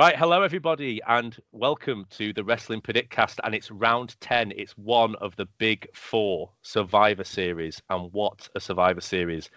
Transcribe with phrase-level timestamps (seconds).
[0.00, 3.38] Right, hello everybody, and welcome to the Wrestling Predictcast.
[3.44, 4.50] And it's round ten.
[4.56, 9.50] It's one of the big four Survivor Series, and what a Survivor Series!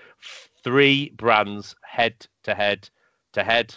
[0.62, 2.90] Three brands head to head
[3.32, 3.74] to head,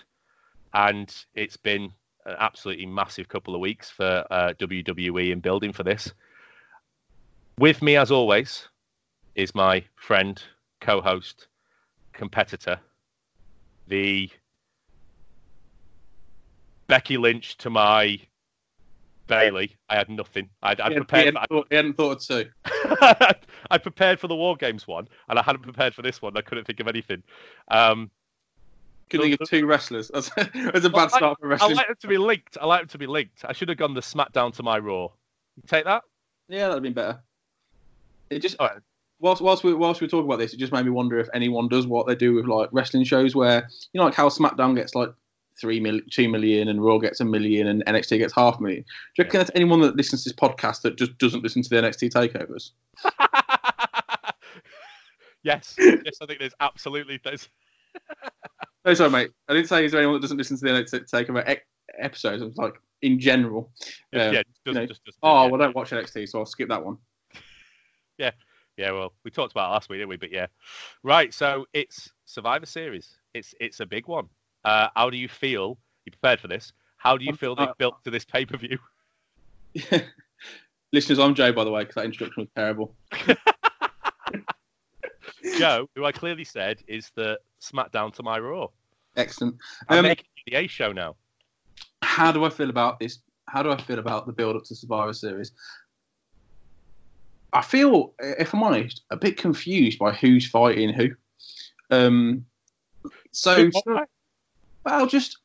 [0.74, 1.84] and it's been
[2.24, 6.12] an absolutely massive couple of weeks for uh, WWE in building for this.
[7.60, 8.68] With me, as always,
[9.36, 10.42] is my friend,
[10.80, 11.46] co-host,
[12.12, 12.80] competitor,
[13.86, 14.28] the
[16.86, 18.20] Becky Lynch to my
[19.27, 19.77] Bayley.
[19.88, 20.48] I had nothing.
[20.62, 21.34] I'd, I'd He, prepared.
[21.34, 22.50] hadn't thought, hadn't thought of two.
[23.70, 26.36] I prepared for the War Games one, and I hadn't prepared for this one.
[26.36, 27.22] I couldn't think of anything.
[27.68, 28.10] Um,
[29.10, 30.10] Could think of two wrestlers.
[30.12, 31.72] That's, that's a bad start for wrestling.
[31.72, 32.58] I like them to be linked.
[32.60, 33.44] I like them to be linked.
[33.44, 35.08] I should have gone the SmackDown to my Raw.
[35.56, 36.02] You take that?
[36.48, 37.22] Yeah, that'd have been better.
[38.30, 38.78] It just right.
[39.20, 41.68] whilst whilst we whilst we talk about this, it just made me wonder if anyone
[41.68, 44.94] does what they do with like wrestling shows where you know like how SmackDown gets
[44.94, 45.11] like
[45.60, 48.82] three million, two million, and Raw gets a million, and NXT gets half a million.
[48.82, 51.68] Do you reckon there's anyone that listens to this podcast that just doesn't listen to
[51.68, 52.70] the NXT takeovers?
[55.42, 56.16] yes, yes.
[56.22, 57.48] I think there's absolutely there's.
[58.84, 59.30] No, sorry, mate.
[59.48, 61.60] I didn't say is there anyone that doesn't listen to the NXT takeover e-
[61.98, 62.40] episodes.
[62.40, 63.72] I was like in general.
[64.12, 65.50] Um, yeah, just, you know, just, just, Oh, yeah.
[65.50, 66.98] well, I don't watch NXT, so I'll skip that one.
[68.18, 68.30] Yeah,
[68.77, 70.16] yeah, well, we talked about it last week, didn't we?
[70.16, 70.46] But yeah,
[71.02, 71.34] right.
[71.34, 73.18] So it's Survivor Series.
[73.34, 74.28] It's it's a big one.
[74.67, 75.78] Uh, how do you feel?
[76.05, 76.72] You prepared for this?
[76.97, 78.78] How do you feel they've Uh, built to this pay per view?
[80.92, 82.95] Listeners, I'm Joe, by the way, because that introduction was terrible.
[85.58, 88.69] Joe, who I clearly said is the SmackDown to my Raw.
[89.17, 89.56] Excellent.
[89.89, 91.17] I'm Um, making the A show now.
[92.03, 93.20] how do I feel about this?
[93.48, 95.53] How do I feel about the build up to Survivor Series?
[97.53, 101.11] I feel, if I'm honest, a bit confused by who's fighting who.
[101.91, 102.45] Um,
[103.30, 103.70] so,
[104.87, 105.39] well, just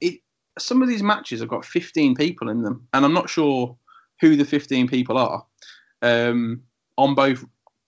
[0.00, 0.20] it.
[0.58, 3.74] Some of these matches have got 15 people in them, and I'm not sure
[4.20, 5.44] who the 15 people are
[6.02, 6.62] um,
[6.98, 7.44] on both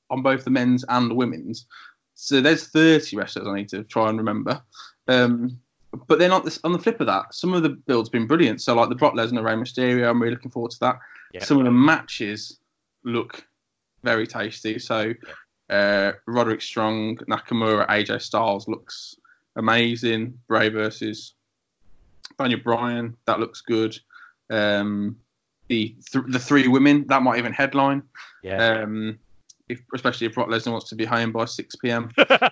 [0.09, 1.67] on both the men's and the women's.
[2.15, 4.61] So there's 30 wrestlers I need to try and remember.
[5.07, 5.61] Um,
[6.07, 8.61] but then on, this, on the flip of that, some of the builds been brilliant.
[8.61, 10.99] So like the Brock Lesnar, Rey Mysterio, I'm really looking forward to that.
[11.33, 11.45] Yeah.
[11.45, 12.59] Some of the matches
[13.05, 13.47] look
[14.03, 14.79] very tasty.
[14.79, 15.15] So
[15.71, 19.17] uh, Roderick Strong, Nakamura, AJ Styles looks
[19.57, 20.39] amazing.
[20.49, 21.35] Bray versus
[22.39, 23.99] Daniel Bryan, that looks good.
[24.51, 25.17] Um,
[25.69, 28.03] the th- the three women that might even headline.
[28.43, 28.83] Yeah.
[28.83, 29.19] Um,
[29.69, 32.11] if, especially if Brock Lesnar wants to be home by 6 p.m.
[32.19, 32.49] yeah,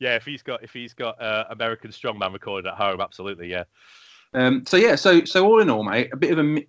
[0.00, 0.16] yeah.
[0.16, 3.64] If he's got if he's got uh, American Strongman recorded at home, absolutely, yeah.
[4.34, 6.66] Um, so yeah, so so all in all, mate, a bit of a mi-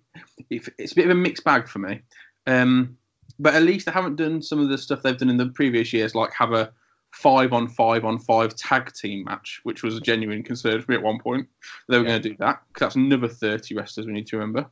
[0.48, 2.02] it's a bit of a mixed bag for me.
[2.46, 2.96] Um,
[3.40, 5.92] but at least they haven't done some of the stuff they've done in the previous
[5.92, 6.72] years, like have a
[7.12, 10.96] five on five on five tag team match, which was a genuine concern for me
[10.98, 11.48] at one point.
[11.88, 12.10] They were Yeah.
[12.10, 14.68] going to do that because that's another thirty wrestlers we need to remember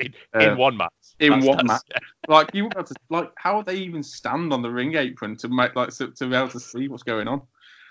[0.00, 0.90] In, Uh, in one match.
[1.20, 2.02] in That's- one that's- match.
[2.28, 5.48] Like you have to, like how would they even stand on the ring apron to
[5.48, 7.42] make like to, to be able to see what's going on?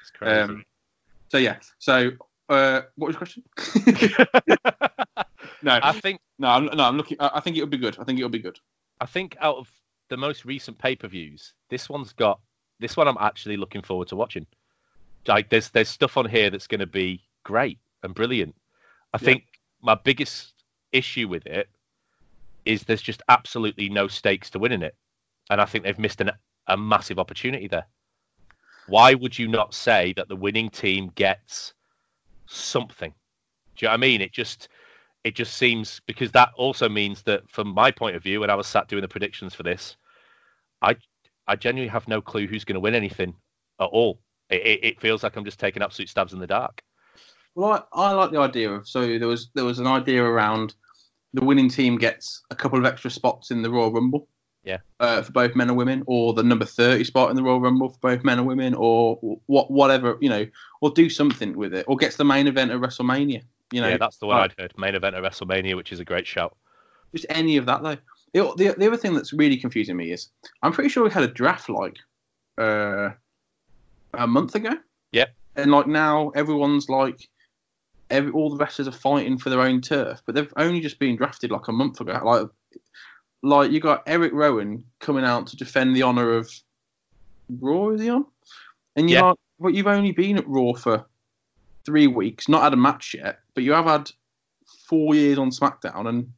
[0.02, 0.40] It's crazy.
[0.42, 0.66] Um,
[1.30, 2.12] so yeah, so
[2.50, 3.44] uh, what was your question?
[5.64, 7.18] no, I think no, I'm, no, I'm looking.
[7.20, 7.98] I I think it'll be good.
[8.00, 8.60] I think it'll be good.
[9.00, 9.72] I think out of
[10.10, 12.40] the most recent pay per views, this one's got
[12.82, 14.46] this one I'm actually looking forward to watching.
[15.28, 18.56] Like there's there's stuff on here that's going to be great and brilliant.
[19.14, 19.26] I Yeah.
[19.26, 19.44] think
[19.82, 20.54] my biggest
[20.92, 21.70] issue with it
[22.66, 24.96] is there's just absolutely no stakes to winning it,
[25.50, 26.32] and I think they've missed an,
[26.68, 27.86] a massive opportunity there.
[28.88, 31.74] Why would you not say that the winning team gets
[32.48, 33.14] something?
[33.76, 34.22] Do you know what I mean?
[34.22, 34.70] It just
[35.24, 38.56] it just seems because that also means that from my point of view, when I
[38.56, 39.98] was sat doing the predictions for this,
[40.82, 40.96] I
[41.48, 43.34] I genuinely have no clue who's going to win anything
[43.80, 44.20] at all.
[44.50, 46.82] It, it, it feels like I'm just taking absolute stabs in the dark.
[47.56, 50.76] Well, I, I like the idea of so there was there was an idea around
[51.34, 54.28] the winning team gets a couple of extra spots in the Royal Rumble.
[54.64, 54.78] Yeah.
[55.00, 57.90] Uh, for both men and women, or the number thirty spot in the Royal Rumble
[57.90, 59.16] for both men and women, or
[59.48, 60.46] what whatever you know,
[60.82, 63.42] or do something with it, or gets the main event of WrestleMania.
[63.72, 64.78] You know, yeah, that's the one like- I'd heard.
[64.78, 66.56] Main event of WrestleMania, which is a great shout.
[67.14, 67.98] just any of that though.
[68.34, 70.30] The, the, the other thing that's really confusing me is
[70.64, 71.98] I'm pretty sure we had a draft like
[72.58, 73.10] uh,
[74.14, 74.72] a month ago.
[75.12, 75.34] Yep.
[75.58, 77.28] And like now everyone's like
[78.10, 81.18] every, all the wrestlers are fighting for their own turf, but they've only just been
[81.18, 82.20] drafted like a month ago.
[82.24, 82.48] Like
[83.44, 86.50] like you got Eric Rowan coming out to defend the honor of
[87.60, 87.90] Raw.
[87.90, 88.26] Is he on?
[88.96, 89.24] And you Yeah.
[89.24, 91.06] like, but you've only been at Raw for
[91.86, 94.12] three weeks, not had a match yet, but you have had
[94.88, 96.32] four years on SmackDown, and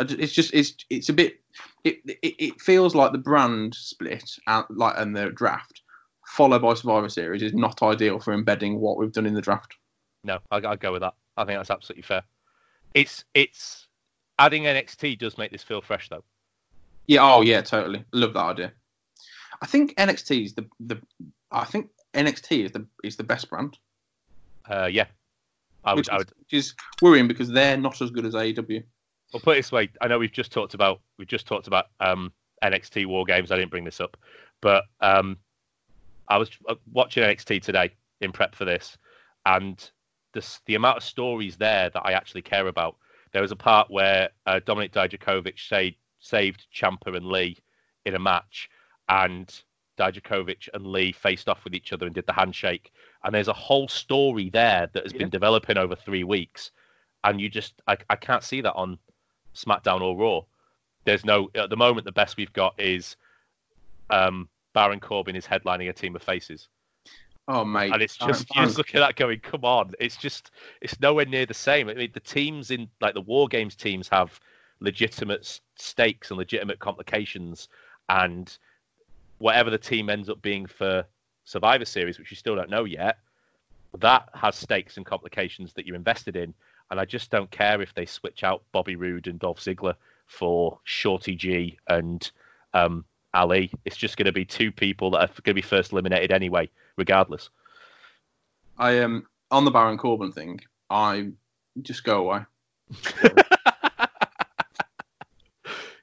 [0.00, 1.40] it's just it's it's a bit
[1.84, 5.82] it it, it feels like the brand split and like and the draft
[6.26, 9.76] followed by Survivor Series is not ideal for embedding what we've done in the draft.
[10.22, 11.14] No, I, I'll go with that.
[11.36, 12.22] I think that's absolutely fair.
[12.94, 13.88] It's it's
[14.38, 16.24] adding NXT does make this feel fresh though.
[17.06, 17.20] Yeah.
[17.22, 17.60] Oh, yeah.
[17.60, 18.04] Totally.
[18.12, 18.72] Love that idea.
[19.62, 21.00] I think NXT is the the.
[21.50, 23.76] I think NXT is the is the best brand.
[24.68, 25.06] Uh, yeah,
[25.84, 25.98] I would.
[25.98, 26.28] which, I would.
[26.28, 28.84] is, which is worrying because they're not as good as AEW.
[29.32, 29.88] Well, put it this way.
[30.00, 32.32] I know we've just talked about we've just talked about um,
[32.64, 33.52] NXT War Games.
[33.52, 34.16] I didn't bring this up,
[34.60, 35.36] but um,
[36.28, 38.98] I was uh, watching NXT today in prep for this,
[39.46, 39.90] and
[40.32, 42.96] the the amount of stories there that I actually care about.
[43.32, 47.56] There was a part where uh, Dominic Dijakovic saved saved Ciampa and Lee
[48.04, 48.68] in a match,
[49.08, 49.48] and
[49.96, 52.90] Dijakovic and Lee faced off with each other and did the handshake.
[53.22, 55.18] And there's a whole story there that has Yeah.
[55.18, 56.72] been developing over three weeks,
[57.22, 58.98] and you just I, I can't see that on
[59.54, 60.42] SmackDown or Raw.
[61.04, 63.16] There's no at the moment the best we've got is
[64.10, 66.68] um, Baron Corbin is headlining a team of faces,
[67.52, 70.52] Oh mate, and it's just you just look at that going, come on, it's just
[70.80, 71.88] it's nowhere near the same.
[71.88, 74.38] I mean, the teams in like the War Games teams have
[74.78, 77.68] legitimate stakes and legitimate complications,
[78.08, 78.56] and
[79.38, 81.04] whatever the team ends up being for
[81.44, 83.18] Survivor Series, which you still don't know yet,
[83.98, 86.54] that has stakes and complications that you're invested in.
[86.90, 89.94] And I just don't care if they switch out Bobby Roode and Dolph Ziggler
[90.26, 92.30] for Shorty G and
[92.74, 93.72] um, Ali.
[93.84, 96.68] It's just going to be two people that are going to be first eliminated anyway,
[96.96, 97.50] regardless.
[98.78, 100.60] I am um, on the Baron Corbin thing.
[100.88, 101.30] I
[101.82, 102.44] just go away.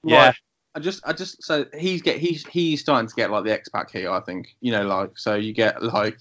[0.07, 0.27] Yeah.
[0.27, 0.35] Like,
[0.75, 3.67] I just, I just, so he's get, he's, he's starting to get like the X
[3.67, 4.11] Pac here.
[4.11, 6.17] I think, you know, like, so you get like,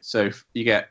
[0.00, 0.88] so you get,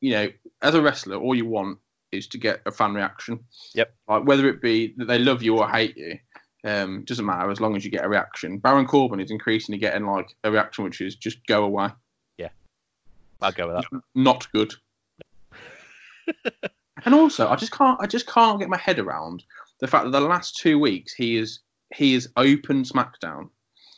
[0.00, 0.28] you know,
[0.62, 1.78] as a wrestler, all you want
[2.16, 3.40] is to get a fan reaction.
[3.74, 3.94] Yep.
[4.08, 6.18] Like whether it be that they love you or hate you,
[6.64, 8.58] um, doesn't matter as long as you get a reaction.
[8.58, 11.88] Baron Corbin is increasingly getting like a reaction which is just go away,
[12.38, 12.48] Yeah.
[13.42, 14.00] I'll go with that.
[14.14, 14.72] not good.
[17.04, 19.44] and also, I just can't, I just can't get my head around
[19.80, 21.60] the fact that the last two weeks he is
[21.94, 23.50] he has opened SmackDown,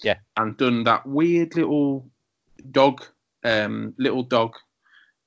[0.03, 0.17] Yeah.
[0.37, 2.09] and done that weird little
[2.73, 3.05] dog,
[3.45, 4.55] um, little dog,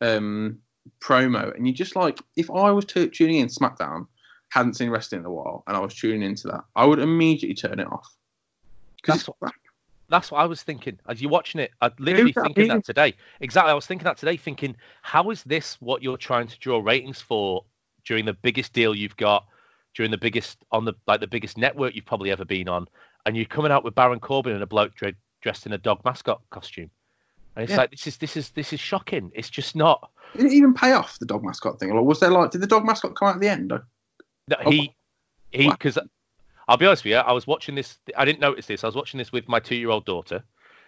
[0.02, 0.60] um,
[1.02, 4.08] promo, and you just like, if I was t- tuning in SmackDown,
[4.50, 7.56] hadn't seen wrestling in a while, and I was tuning into that, I would immediately
[7.56, 8.08] turn it off.
[9.06, 9.54] That's crap.
[10.10, 11.72] That's what I was thinking as you're watching it.
[11.82, 13.14] I literally that thinking that today.
[13.42, 14.38] Exactly, I was thinking that today.
[14.38, 17.64] Thinking, how is this what you're trying to draw ratings for
[18.06, 19.46] during the biggest deal you've got,
[19.94, 22.88] during the biggest on the like the biggest network you've probably ever been on,
[23.26, 26.04] and you're coming out with Baron Corbin and a bloke dre- dressed in a dog
[26.04, 26.90] mascot costume,
[27.60, 27.78] and it's Yeah.
[27.78, 29.32] like this is this is this is shocking.
[29.36, 30.12] It's just not.
[30.36, 31.92] Did it even pay off the dog mascot thing?
[31.92, 33.68] Or was there like, did the dog mascot come out at the end?
[33.70, 33.82] No,
[34.66, 34.96] Oh, he
[35.52, 35.98] he because
[36.70, 37.98] I'll be honest with you, I was watching this.
[38.16, 38.84] I didn't notice this.
[38.84, 40.44] I was watching this with my two-year-old daughter.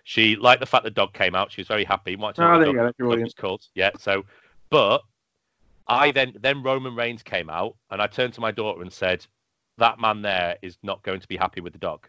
[0.06, 1.51] She liked the fact the dog came out.
[1.51, 2.15] She was very happy.
[2.15, 2.85] Wanted to Oh, the there you go.
[2.85, 3.27] That's your audience.
[3.27, 3.67] was called.
[3.75, 3.89] Yeah.
[4.00, 4.24] So,
[4.69, 5.01] but
[5.88, 9.25] I then then Roman Reigns came out, and I turned to my daughter and said,
[9.77, 12.07] "That man there is not going to be happy with the dog."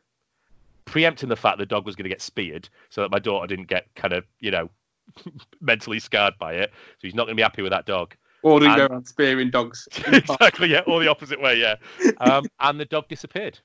[0.85, 3.47] Preempting the fact that the dog was going to get speared, so that my daughter
[3.47, 4.69] didn't get kind of you know
[5.61, 6.71] mentally scarred by it.
[6.73, 8.15] So he's not going to be happy with that dog.
[8.43, 9.87] Or And- go around spearing dogs?
[10.09, 11.77] exactly, yeah, or the opposite way, yeah.
[12.19, 13.59] Um, and the dog disappeared.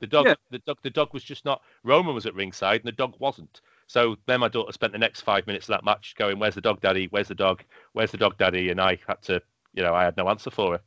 [0.00, 0.34] The dog, Yeah.
[0.50, 1.62] the dog, the dog was just not.
[1.84, 3.60] Roman was at ringside, and the dog wasn't.
[3.86, 6.60] So then my daughter spent the next five minutes of that match going, "Where's the
[6.60, 7.06] dog, Daddy?
[7.10, 7.62] Where's the dog?
[7.92, 9.40] Where's the dog, Daddy?" And I had to,
[9.72, 10.80] you know, I had no answer for her.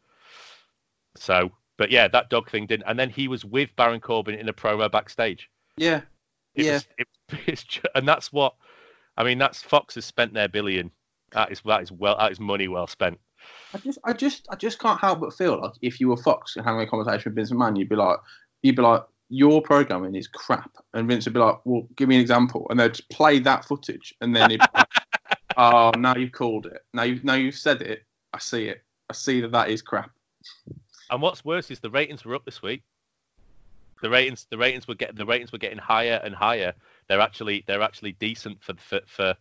[1.15, 2.87] So, but yeah, that dog thing didn't.
[2.87, 5.49] And then he was with Baron Corbin in a promo backstage.
[5.77, 6.01] Yeah.
[6.55, 6.73] It Yeah.
[6.73, 7.07] was, it,
[7.47, 7.65] it's
[7.95, 8.55] and that's what
[9.17, 9.37] I mean.
[9.37, 10.91] That's Fox has spent their billion.
[11.31, 13.19] That is that is well that is money well spent.
[13.73, 16.55] I just, I just, I just can't help but feel like if you were Fox
[16.55, 18.17] and having a conversation with Vince McMahon, you'd be like,
[18.63, 22.15] you'd be like, your programming is crap, and Vince would be like, well, give me
[22.15, 24.87] an example, and they'd just play that footage, and then he'd be like,
[25.57, 29.13] oh, now you've called it, now you've, now you've said it, I see it, I
[29.13, 30.09] see that that is crap.
[31.09, 32.83] And what's worse is the ratings were up this week.
[34.01, 36.73] The ratings, the ratings were getting, the ratings were getting higher and higher.
[37.07, 39.35] They're actually, they're actually decent for for for,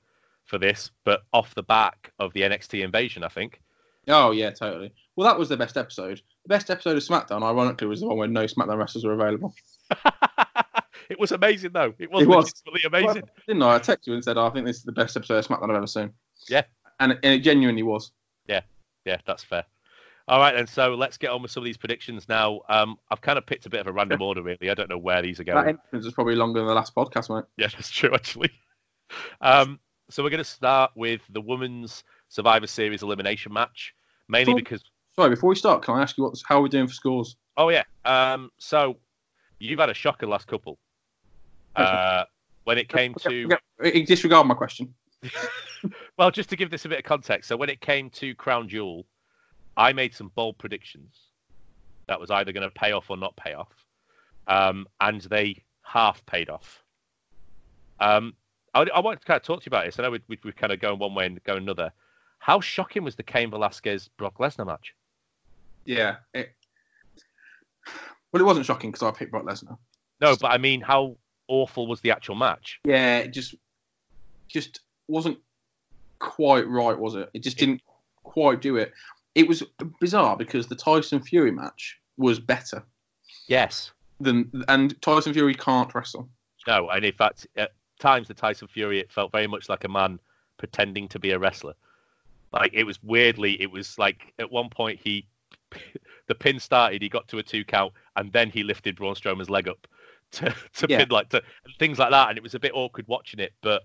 [0.45, 3.61] for this, but off the back of the NXT invasion, I think.
[4.09, 4.93] Oh yeah, totally.
[5.17, 6.21] Well, that was the best episode.
[6.45, 9.55] The best episode of SmackDown, ironically, was the one where no SmackDown wrestlers were available.
[11.09, 11.95] it was amazing though.
[11.99, 12.53] It was, It was.
[12.85, 13.07] amazing.
[13.07, 13.77] Well, didn't I?
[13.77, 15.71] I texted you and said, oh, I think this is the best episode of SmackDown
[15.71, 16.11] I've ever seen.
[16.49, 16.63] Yeah.
[17.01, 18.13] and, and it genuinely was.
[18.47, 18.61] Yeah.
[19.05, 19.65] Yeah, that's fair.
[20.27, 20.67] All right, then.
[20.67, 22.61] So let's get on with some of these predictions now.
[22.69, 24.71] Um, I've kind of picked a bit of a random order, really.
[24.71, 25.65] I don't know where these are going.
[25.65, 27.45] That entrance was probably longer than the last podcast, mate.
[27.57, 28.51] Yeah, that's true, actually.
[29.41, 29.79] Um,
[30.11, 33.95] so we're going to start with the women's Survivor Series elimination match,
[34.29, 34.83] mainly because
[35.15, 37.37] Sorry, before we start, can I ask you what's how are we doing for scores?
[37.57, 37.85] Oh yeah.
[38.05, 38.97] Um, so
[39.61, 40.79] you've had a shocker last couple.
[41.77, 42.25] Uh,
[42.65, 43.49] when it came to
[44.07, 44.95] disregard my question.
[46.19, 48.69] well, just to give this a bit of context, so when it came to Crown
[48.69, 49.07] Jewel,
[49.77, 51.17] I made some bold predictions
[52.07, 53.73] that was either going to pay off or not pay off,
[54.47, 56.83] um, and they half paid off.
[58.01, 58.35] Um,
[58.75, 59.99] I, I want to kind of talk to you about this.
[59.99, 61.93] I know we, we, we're kind of going one way and going another.
[62.39, 64.95] How shocking was the Cain Velasquez Brock Lesnar match?
[65.85, 66.17] Yeah.
[66.35, 66.53] It,
[68.33, 69.79] well, it wasn't shocking because I picked Brock Lesnar.
[70.21, 71.17] No, but I mean, how
[71.49, 72.81] awful was the actual match?
[72.85, 73.55] Yeah, it just
[74.49, 75.39] just wasn't
[76.19, 77.31] quite right, was it?
[77.35, 77.83] It just didn't
[78.23, 78.93] quite do it.
[79.35, 79.63] It was
[80.01, 82.85] bizarre because the Tyson Fury match was better
[83.49, 83.93] Yes.
[84.21, 86.29] than, and Tyson Fury can't wrestle.
[86.67, 89.89] No, and in fact, at times the Tyson Fury, it felt very much like a
[89.89, 90.19] man
[90.57, 91.75] pretending to be a wrestler.
[92.53, 95.27] Like it was weirdly, it was like at one point he,
[96.29, 99.51] the pin started, he got to a two count, and then he lifted Braun Strowman's
[99.51, 99.87] leg up
[100.33, 100.99] to to Yeah.
[101.01, 103.53] pin like to and things like that, and it was a bit awkward watching it,
[103.63, 103.83] but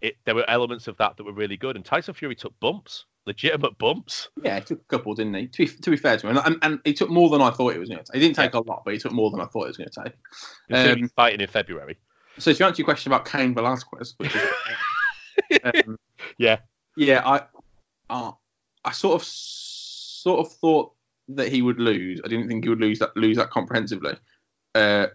[0.00, 3.04] it there were elements of that that were really good, and Tyson Fury took bumps,
[3.26, 4.28] legitimate bumps.
[4.42, 5.46] Yeah, he took a couple, didn't he?
[5.48, 7.74] To be, to be fair to him, and, and he took more than I thought
[7.74, 8.20] it was going to take.
[8.20, 9.90] He didn't take a lot, but he took more than I thought it was going
[9.90, 10.12] to take.
[10.68, 11.96] Considering Um, he's fighting in February.
[12.38, 15.98] So to answer your question about Cain Velasquez, which is, um,
[16.38, 16.58] Yeah.
[16.96, 17.42] yeah, I,
[18.10, 18.32] uh,
[18.84, 20.92] I sort of, sort of thought
[21.28, 22.20] that he would lose.
[22.24, 24.14] I didn't think he would lose that lose that comprehensively.
[24.74, 25.08] Uh,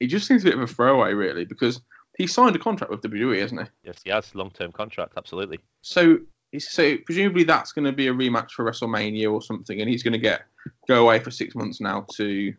[0.00, 1.80] he just seems a bit of a throwaway, really, because
[2.18, 3.66] he signed a contract with WWE, hasn't he?
[3.84, 5.60] Yes, he has long term contract, absolutely.
[5.82, 6.18] So,
[6.58, 10.12] so presumably that's going to be a rematch for WrestleMania or something, and he's going
[10.12, 10.42] to get
[10.86, 12.52] go away for six months now to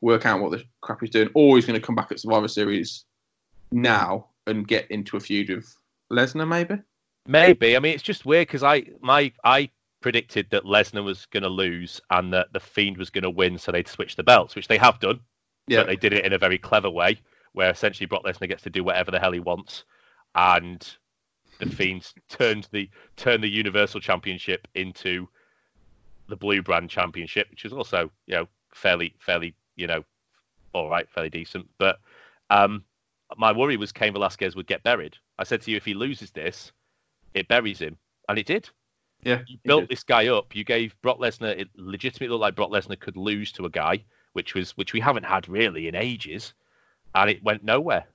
[0.00, 2.48] work out what the crap he's doing, or he's going to come back at Survivor
[2.48, 3.04] Series
[3.72, 5.76] now and get into a feud with
[6.10, 6.80] Lesnar, maybe.
[7.26, 7.76] Maybe.
[7.76, 11.48] I mean, it's just weird because I my I predicted that Lesnar was going to
[11.48, 14.68] lose and that the Fiend was going to win, so they'd switch the belts, which
[14.68, 15.20] they have done.
[15.66, 15.80] Yeah.
[15.80, 17.20] But they did it in a very clever way,
[17.52, 19.84] where essentially Brock Lesnar gets to do whatever the hell he wants,
[20.36, 20.86] and
[21.58, 25.28] the Fiends turned the turned the Universal Championship into
[26.28, 30.04] the Blue Brand Championship, which was also you know fairly fairly you know
[30.76, 31.66] all right, fairly decent.
[31.78, 31.98] But
[32.50, 32.84] um,
[33.36, 35.16] my worry was Cain Velasquez would get buried.
[35.38, 36.70] I said to you, if he loses this,
[37.34, 37.96] it buries him,
[38.28, 38.68] and it did.
[39.22, 40.54] Yeah, You built this guy up.
[40.54, 41.58] You gave Brock Lesnar.
[41.58, 45.00] It legitimately looked like Brock Lesnar could lose to a guy, which was which we
[45.00, 46.52] haven't had really in ages,
[47.14, 48.06] and it went nowhere.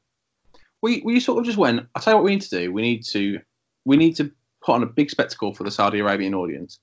[0.82, 1.88] We we sort of just went.
[1.96, 2.72] I'll tell you what we need to do.
[2.72, 3.40] We need to
[3.86, 4.32] we need to
[4.64, 6.80] put on a big spectacle for the Saudi Arabian audience,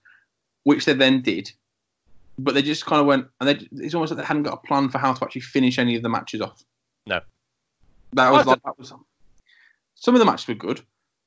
[0.64, 1.50] which they then did.
[2.40, 4.66] But they just kind of went, and they, it's almost like they hadn't got a
[4.66, 6.62] plan for how to actually finish any of the matches off.
[7.06, 7.20] No.
[8.12, 8.92] that was like that was.
[9.96, 10.80] Some of the matches were good,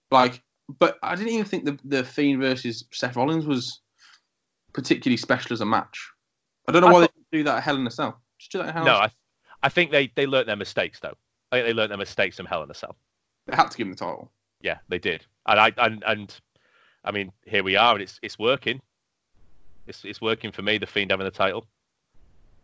[0.10, 0.42] like,
[0.80, 3.82] but I didn't even think the the Fiend versus Seth Rollins was
[4.72, 6.10] particularly special as a match.
[6.68, 8.22] I don't know I why thought- they didn't do that at Hell in a Cell.
[8.40, 9.12] Just do that at Hell in No, a Cell.
[9.64, 11.16] I, I think they they learnt their mistakes though.
[11.52, 12.96] I think they learnt their mistakes from Hell in a Cell.
[13.48, 14.32] They had to give him the title.
[14.62, 16.40] Yeah, they did, and I and and
[17.04, 18.80] I mean here we are, and it's it's working.
[19.88, 20.78] It's it's working for me.
[20.78, 21.66] The Fiend having the title.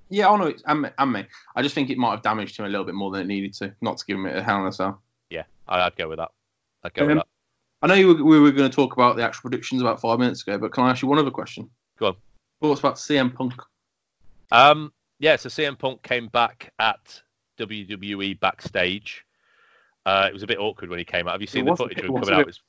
[0.10, 1.26] Yeah, I know and me, and me.
[1.56, 3.54] I just think it might have damaged him a little bit more than it needed
[3.56, 5.02] to, not to give him a Hell in a Cell.
[5.30, 6.30] Yeah, I, I'd go with that.
[6.84, 7.28] I'd go Um, with that.
[7.82, 10.18] I know you were, we were going to talk about the actual predictions about five
[10.20, 11.70] minutes ago, but can I ask you one other question?
[12.00, 12.16] Go on.
[12.62, 13.54] Thoughts about CM Punk?
[14.52, 17.22] Um, yeah, so CM Punk came back at
[17.58, 19.26] WWE backstage.
[20.06, 21.34] Uh, it was a bit awkward when he came out.
[21.34, 22.42] Have you seen It the footage of him coming out?
[22.42, 22.62] It was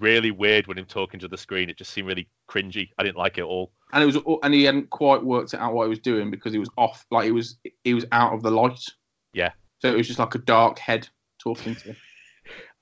[0.00, 1.70] really weird when him talking to the screen.
[1.70, 2.90] It just seemed really cringy.
[2.98, 3.70] I didn't like it at all.
[3.92, 6.58] And it was, and he hadn't quite worked out what he was doing because he
[6.58, 8.84] was off, like he was, he was out of the light.
[9.32, 9.52] Yeah.
[9.78, 11.08] So it was just like a dark head
[11.38, 11.88] talking to.
[11.88, 11.96] him.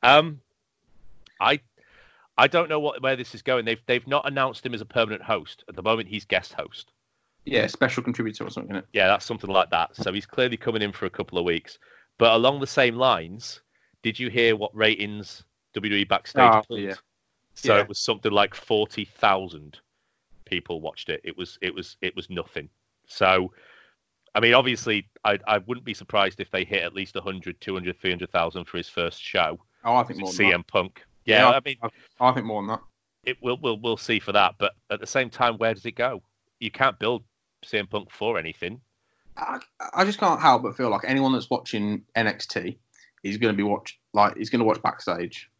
[0.03, 0.41] Um,
[1.41, 1.61] I
[2.39, 3.67] I don't know what where this is going.
[3.67, 6.09] They've they've not announced him as a permanent host at the moment.
[6.09, 6.91] He's guest host.
[7.45, 8.83] Yeah, special contributor or something.
[8.93, 9.97] Yeah, that's something like that.
[9.97, 11.79] So he's clearly coming in for a couple of weeks.
[12.19, 13.61] But along the same lines,
[14.03, 15.45] did you hear what ratings
[15.75, 16.51] WWE backstage?
[16.53, 16.81] Oh, pulled?
[16.81, 16.95] yeah.
[17.55, 17.81] So Yeah.
[17.83, 19.79] it was something like forty thousand
[20.45, 21.21] people watched it.
[21.25, 22.69] It was it was it was nothing.
[23.07, 23.53] So
[24.35, 27.99] I mean, obviously, I I wouldn't be surprised if they hit at least 100, 200,
[28.01, 29.59] 300,000 for his first show.
[29.85, 31.03] Oh, I think more than CM Punk.
[31.25, 31.57] Yeah, Yeah.
[31.57, 31.93] I mean, that.
[32.21, 32.81] I think more than that.
[33.25, 34.55] it will we'll we'll see for that.
[34.59, 36.23] But at the same time, where does it go?
[36.61, 37.25] You can't build
[37.65, 38.81] CM Punk for anything.
[39.37, 39.59] I,
[39.95, 42.77] I just can't help but feel like anyone that's watching NXT
[43.23, 45.51] is going to be watch like he's going to watch backstage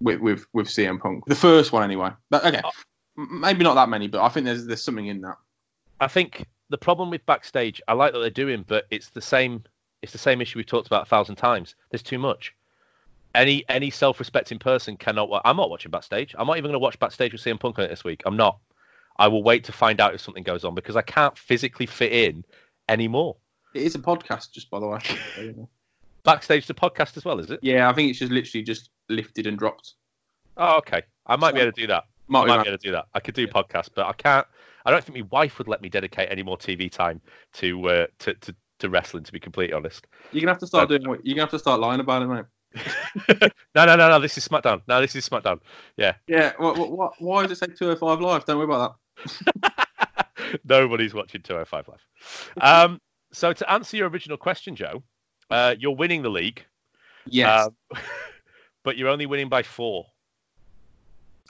[0.00, 2.10] with with with CM Punk, the first one anyway.
[2.30, 2.70] But okay, Oh.
[3.30, 5.36] maybe not that many, but I think there's there's something in that.
[6.00, 9.64] I think the problem with backstage, I like what they're doing, but it's the same.
[10.00, 11.74] It's the same issue we've talked about a thousand times.
[11.90, 12.54] There's too much.
[13.34, 15.28] Any any self-respecting person cannot.
[15.44, 16.34] I'm not watching backstage.
[16.38, 18.22] I'm not even going to watch backstage with CM Punk on it this week.
[18.24, 18.58] I'm not.
[19.18, 22.12] I will wait to find out if something goes on because I can't physically fit
[22.12, 22.44] in
[22.88, 23.36] anymore.
[23.74, 24.98] It is a podcast, just by the way.
[26.24, 27.60] Backstage the podcast as well, is it?
[27.62, 29.94] yeah, I think it's just literally just lifted and dropped.
[30.56, 31.02] Oh, okay.
[31.26, 32.04] I might be able to do that.
[32.26, 33.06] Might I be might be able to do that.
[33.14, 34.46] I could do podcasts, but I can't.
[34.84, 37.20] I don't think my wife would let me dedicate any more TV time
[37.54, 39.24] to uh, to, to to wrestling.
[39.24, 40.06] To be completely honest.
[40.32, 42.26] You're gonna have to start doing what you're gonna have to start lying about it,
[42.26, 42.44] mate.
[43.74, 44.18] no, no, no, no.
[44.18, 44.82] This is SmackDown.
[44.88, 45.60] No, this is SmackDown.
[45.96, 46.14] Yeah.
[46.58, 48.44] What, what, what, why does it say 205 live?
[48.44, 48.96] Don't worry about
[50.64, 52.52] Nobody's watching 205 Live.
[52.60, 53.00] Um,
[53.32, 55.02] so to answer your original question, Joe,
[55.50, 56.64] uh, you're winning the league.
[57.26, 57.66] Yes.
[57.66, 57.98] um,
[58.84, 60.06] but you're only winning by four.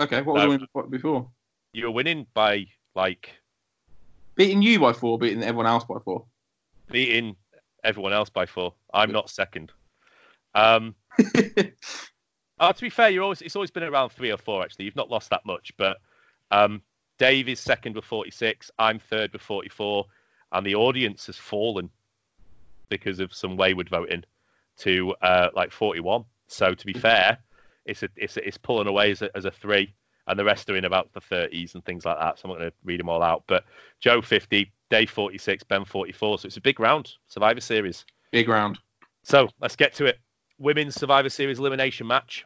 [0.01, 0.23] okay.
[0.23, 0.45] What was no.
[0.45, 1.29] I winning before?
[1.73, 3.31] You're winning by like
[4.39, 6.25] Beating you by four, beating everyone else by four.
[6.93, 7.35] beating
[7.83, 8.73] everyone else by four.
[8.95, 9.73] I'm not second.
[10.55, 10.95] Um,
[12.61, 14.63] oh, to be fair, you're always it's always been around three or four.
[14.63, 15.73] Actually, you've not lost that much.
[15.77, 15.99] But
[16.53, 16.83] um,
[17.19, 18.71] Dave is second with 46.
[18.79, 20.07] I'm third with 44,
[20.53, 21.91] and the audience has fallen
[22.89, 24.25] because of some wayward voting
[24.79, 26.25] to uh, like 41.
[26.47, 27.39] So to be fair,
[27.85, 29.93] it's a, it's a, it's pulling away as a, as a three,
[30.27, 32.39] and the rest are in about the 30s and things like that.
[32.39, 33.45] So I'm not going to read them all out.
[33.47, 33.65] But
[34.01, 36.39] Joe 50, Dave 46, Ben 44.
[36.39, 38.05] So it's a big round, Survivor Series.
[38.31, 38.79] Big round.
[39.25, 40.19] So let's get to it.
[40.59, 42.45] Women's Survivor Series elimination match.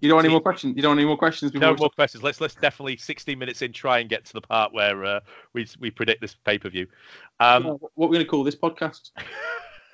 [0.00, 0.76] You don't want any more questions?
[0.76, 2.22] You don't want any more questions before No more questions.
[2.22, 5.20] Let's let's definitely 16 minutes in try and get to the part where uh,
[5.52, 6.86] we we predict this pay per view.
[7.38, 9.10] Um, what we're going to call this podcast?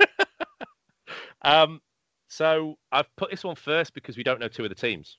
[1.43, 1.81] um,
[2.29, 5.19] so I've put this one first because we don't know two of the teams.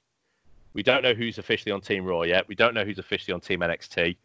[0.74, 2.48] We don't know who's officially on Team Raw yet.
[2.48, 4.16] We don't know who's officially on Team NXT.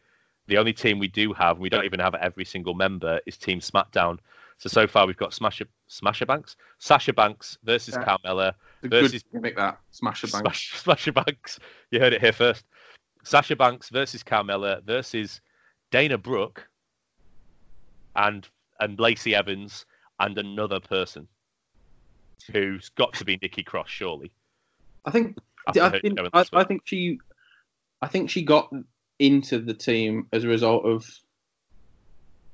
[0.49, 3.61] The only team we do have, we don't even have every single member, is Team
[3.61, 4.19] SmackDown.
[4.59, 8.05] So so far we've got Smasher Smasher Banks, Sasha Banks versus Yeah.
[8.05, 8.55] Carmella
[8.85, 9.79] a Versus- good gimmick that.
[9.91, 10.41] Smash a bang.
[10.41, 11.59] Smash, Sasha Banks.
[11.91, 12.65] You heard it here first.
[13.25, 15.41] Sasha Banks versus Carmella versus
[15.91, 16.67] Dana Brooke
[18.17, 18.49] and
[18.81, 19.87] and Lacey Evans
[20.19, 21.29] and another person
[22.53, 24.33] who's got to be Nikki Cross, surely.
[25.05, 27.19] I think I think I, I think she
[28.01, 28.73] I think she got
[29.19, 31.07] into the team as a result of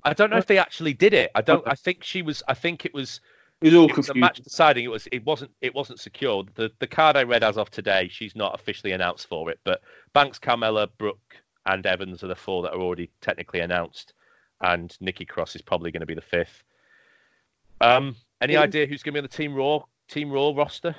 [0.04, 1.30] I don't know if they actually did it.
[1.34, 1.66] I don't.
[1.66, 2.42] I think she was.
[2.48, 3.20] I think it was.
[3.60, 4.20] It was all It was a confusing.
[4.20, 4.84] match deciding.
[4.84, 5.08] It was.
[5.12, 5.50] It wasn't.
[5.60, 6.48] It wasn't secured.
[6.54, 9.58] The the card I read as of today, she's not officially announced for it.
[9.64, 9.80] But
[10.12, 14.14] Banks, Carmella, Brooke, and Evans are the four that are already technically announced,
[14.60, 16.62] and Nikki Cross is probably going to be the fifth.
[17.80, 18.62] Um, any Yeah.
[18.62, 20.94] idea who's going to be on the Team Raw Team Raw roster?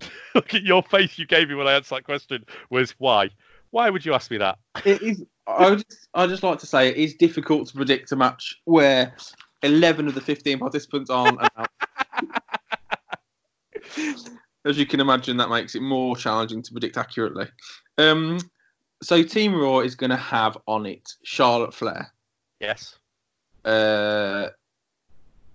[0.34, 2.44] Look at your face you gave me when I answered that question.
[2.70, 3.30] Was why?
[3.70, 4.58] Why would you ask me that?
[4.84, 5.24] It is.
[5.46, 8.56] I would just, I just like to say it is difficult to predict a match
[8.64, 9.14] where
[9.62, 11.70] eleven of the fifteen participants aren't announced.
[14.64, 17.46] As you can imagine, that makes it more challenging to predict accurately.
[17.96, 18.38] Um,
[19.02, 22.12] so Team Raw is going to have on it Charlotte Flair.
[22.60, 22.96] Yes,
[23.64, 24.48] Uh,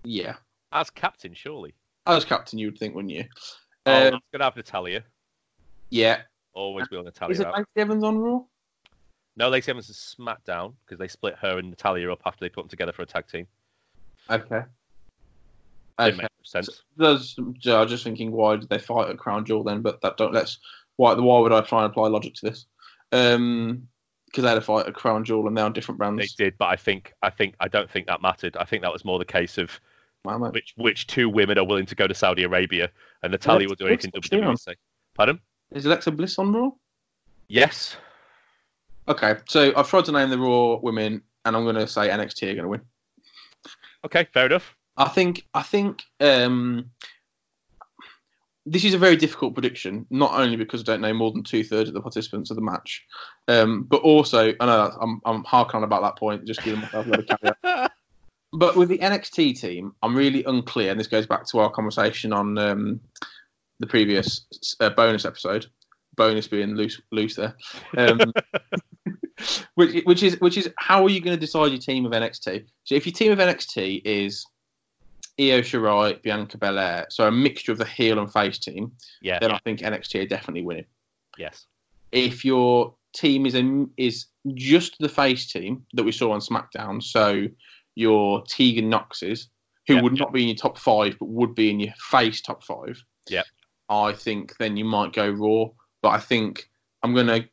[0.03, 0.35] yeah,
[0.71, 1.73] as captain, surely.
[2.07, 3.25] as captain, you would think, wouldn't you?
[3.85, 5.03] Oh, it's going to have Natalya.
[5.89, 6.21] yeah.
[6.53, 7.31] Always will Natalya.
[7.33, 7.47] Is it.
[7.47, 8.41] Lacey Evans on Raw?
[9.35, 12.61] No, Lacey Evans is SmackDown because they split her and Natalya up after they put
[12.61, 13.47] them together for a tag team.
[14.29, 14.61] Okay.
[15.99, 16.11] Okay.
[16.11, 16.83] make much sense.
[16.97, 17.35] Does
[17.67, 19.81] I was just thinking why did they fight at Crown Jewel then?
[19.81, 20.59] But that don't let's
[20.97, 22.65] why why would I try and apply logic to this?
[23.11, 23.87] Um,
[24.25, 26.35] because they had a fight at Crown Jewel and they're on different brands.
[26.35, 28.57] They did, but I think I think I don't think that mattered.
[28.57, 29.79] I think that was more the case of
[30.25, 32.89] Wow, which which two women are willing to go to Saudi Arabia,
[33.21, 34.11] and Natalya will do anything?
[34.11, 34.75] WWE say.
[35.15, 35.39] Pardon?
[35.71, 36.71] Is Alexa Bliss on Raw?
[37.49, 37.97] Yes.
[39.09, 42.43] Okay, so I've tried to name the Raw women, and I'm going to say NXT
[42.43, 42.81] are going to win.
[44.05, 44.75] Okay, fair enough.
[44.97, 46.91] I think I think um,
[48.65, 50.05] this is a very difficult prediction.
[50.09, 52.61] Not only because I don't know more than two thirds of the participants of the
[52.61, 53.05] match,
[53.47, 56.45] um, but also I know I'm I'm harking on about that point.
[56.45, 57.91] Just giving myself a little caveat.
[58.55, 62.31] But with the NXT team, I'm really unclear, and this goes back to our conversation
[62.31, 62.99] on um,
[63.79, 64.45] the previous
[64.79, 65.65] uh, bonus episode.
[66.15, 67.55] Bonus being loose, loose there.
[67.97, 68.31] Um,
[69.73, 72.67] which, which is which is how are you going to decide your team of NXT?
[72.83, 74.45] So if your team of NXT is
[75.39, 78.91] Io Shirai, Bianca Belair, so a mixture of the heel and face team,
[79.21, 79.39] Yeah.
[79.39, 80.85] then I think NXT are definitely winning.
[81.37, 81.65] Yes.
[82.11, 87.01] If your team is a, is just the face team that we saw on SmackDown,
[87.01, 87.47] so
[87.95, 89.47] your Tegan Noxes,
[89.87, 90.01] who Yeah.
[90.01, 93.03] would not be in your top five but would be in your face top five,
[93.27, 93.43] yeah,
[93.89, 95.69] I think then you might go Raw.
[96.01, 96.69] But I think
[97.01, 97.47] I'm going to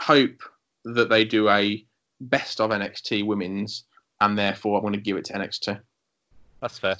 [0.00, 0.42] hope
[0.84, 1.84] that they do a
[2.20, 3.84] best of NXT women's,
[4.20, 5.80] and therefore I'm going to give it to NXT.
[6.60, 6.96] That's fair.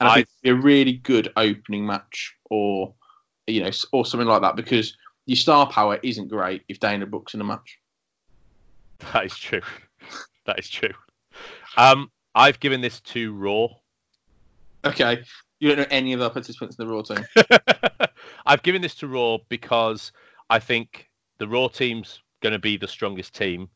[0.00, 2.94] And I, I- think a really good opening match, or
[3.46, 7.34] you know, or something like that, because your star power isn't great if Dana Brooke's
[7.34, 7.78] in a match.
[9.12, 9.62] That is true.
[10.46, 10.92] That is true.
[11.76, 13.66] Um, I've given this to Raw.
[14.84, 15.24] Okay,
[15.58, 17.24] you don't know any of our participants in the Raw team.
[18.46, 20.12] I've given this to Raw because
[20.48, 23.68] I think the Raw team's going to be the strongest team.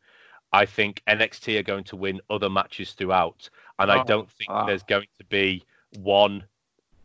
[0.52, 4.50] I think NXT are going to win other matches throughout, and I Oh, don't think
[4.66, 5.64] there's going to be
[5.98, 6.44] one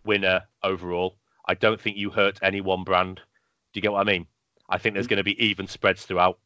[0.03, 1.15] winner overall.
[1.47, 3.17] I don't think you hurt any one brand.
[3.17, 3.21] Do
[3.77, 4.25] you get what I mean?
[4.69, 6.39] I think there's going to be even spreads throughout,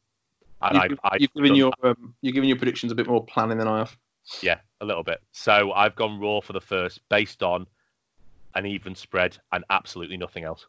[0.60, 3.56] and You've, I, you've given your um, you're giving your predictions a bit more planning
[3.58, 3.96] than I have.
[4.42, 5.20] yeah a little bit.
[5.32, 7.66] So I've gone Raw for the first, based on
[8.54, 10.66] an even spread and absolutely nothing else.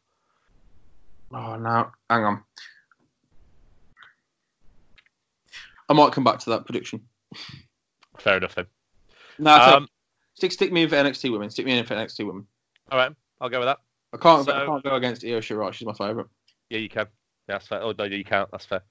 [1.33, 2.43] Oh no, hang on.
[5.89, 7.01] I might come back to that prediction.
[8.17, 8.65] Fair enough then.
[9.39, 9.87] No, Um,
[10.41, 11.51] stick stick me in for NXT women.
[11.51, 12.47] Stick me in for NXT women.
[12.91, 13.77] all right, I'll go with that.
[14.11, 15.71] I can't I can't go against Io Shirai.
[15.71, 16.27] She's my favourite.
[16.71, 17.05] Yeah, you can.
[17.47, 17.81] Yeah, that's fair.
[17.81, 18.49] Oh, no, you can't.
[18.49, 18.81] That's fair.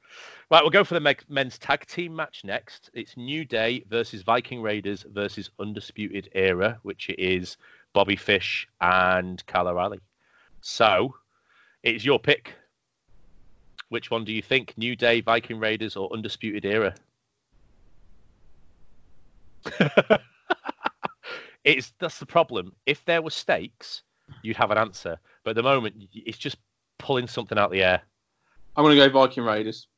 [0.50, 2.90] Right, we'll go for the men's tag team match next.
[2.94, 7.56] It's New Day versus Viking Raiders versus Undisputed Era, which is
[7.94, 10.00] Bobby Fish and Kyle O'Reilly.
[10.60, 11.16] So,
[11.82, 12.54] it's your pick.
[13.88, 14.74] Which one do you think?
[14.76, 16.94] New Day, Viking Raiders, or Undisputed Era?
[21.78, 22.72] it's that's the problem.
[22.86, 24.02] If there were stakes,
[24.42, 25.18] you'd have an answer.
[25.44, 26.56] But at the moment, it's just
[26.98, 28.02] pulling something out of the air.
[28.76, 29.88] I'm going to go Viking Raiders.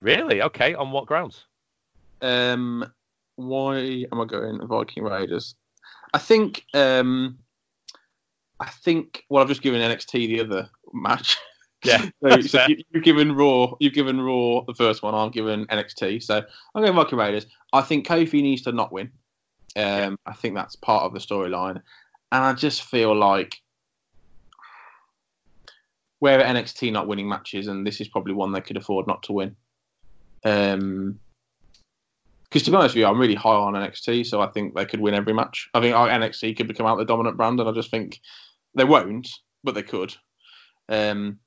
[0.00, 0.42] Really?
[0.42, 0.74] Okay.
[0.74, 1.44] On what grounds?
[2.22, 2.90] Um,
[3.36, 5.54] why am I going Viking Raiders?
[6.12, 7.38] I think um,
[8.58, 11.36] I think well I've just given NXT the other match.
[11.82, 15.14] Yeah, so, so you, you've given Raw, you've given Raw the first one.
[15.14, 16.22] I've given NXT.
[16.22, 17.46] So I'm going Viking Raiders.
[17.72, 19.10] I think Kofi needs to not win.
[19.76, 21.80] Um, I think that's part of the storyline,
[22.32, 23.56] and I just feel like
[26.18, 29.32] where NXT not winning matches, and this is probably one they could afford not to
[29.32, 29.56] win.
[30.44, 31.18] Um,
[32.44, 34.84] because to be honest with you, I'm really high on NXT, so I think they
[34.84, 35.68] could win every match.
[35.72, 38.20] I think our NXT could become out the dominant brand, and I just think
[38.74, 39.28] they won't,
[39.62, 40.14] but they could.
[40.88, 41.38] Um,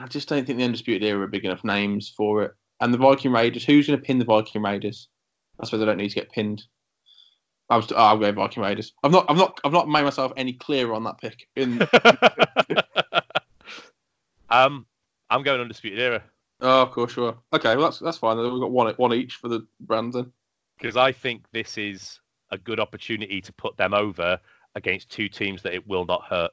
[0.00, 2.52] I just don't think the Undisputed Era are big enough names for it.
[2.80, 5.08] And the Viking Raiders, who's going to pin the Viking Raiders?
[5.60, 6.64] I suppose I don't need to get pinned.
[7.68, 8.92] I was, oh, I'll go Viking Raiders.
[9.02, 11.48] I've not, I've not, I've not made myself any clearer on that pick.
[11.56, 11.82] In,
[14.50, 14.86] um,
[15.28, 16.22] I'm going Undisputed Era
[16.60, 17.36] oh, of course, sure.
[17.52, 18.38] Okay, well that's that's fine.
[18.38, 20.32] We've got one, one each for the brands then.
[20.78, 24.38] because I think this is a good opportunity to put them over
[24.74, 26.52] against two teams that it will not hurt.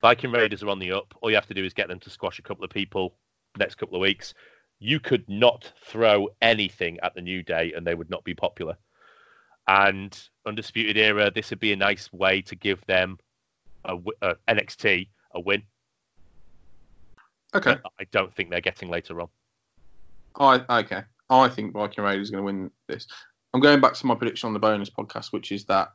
[0.00, 1.14] Viking Raiders are on the up.
[1.20, 3.14] All you have to do is get them to squash a couple of people
[3.56, 4.34] next couple of weeks.
[4.78, 8.76] You could not throw anything at the New Day and they would not be popular.
[9.66, 13.18] And Undisputed Era, this would be a nice way to give them
[13.84, 15.62] a, w- uh, NXT a win.
[17.54, 17.76] Okay.
[17.98, 19.28] I don't think they're getting later on.
[20.36, 21.02] I okay.
[21.30, 23.06] I think Viking Raiders is going to win this.
[23.52, 25.92] I'm going back to my prediction on the bonus podcast, which is that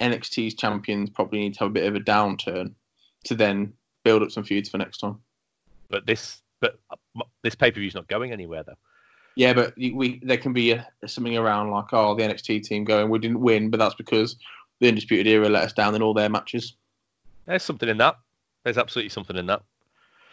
[0.00, 2.74] NXT's champions probably need to have a bit of a downturn
[3.24, 3.72] to then
[4.04, 5.18] build up some feuds for next time.
[5.90, 8.78] But this, but uh, this pay per view is not going anywhere though.
[9.36, 13.08] Yeah, but we there can be a, something around like, oh, the NXT team going,
[13.08, 14.36] we didn't win, but that's because
[14.80, 16.74] the Undisputed Era let us down in all their matches.
[17.46, 18.16] There's something in that.
[18.64, 19.62] There's absolutely something in that.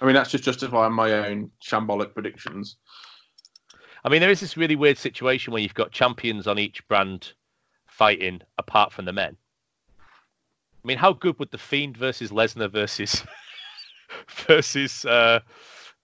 [0.01, 2.77] I mean, that's just justifying my own shambolic predictions.
[4.03, 7.33] I mean, there is this really weird situation where you've got champions on each brand
[7.88, 9.38] fighting apart from the men.
[9.99, 13.23] I mean, how good would the Fiend versus Lesnar versus
[14.47, 15.39] versus uh,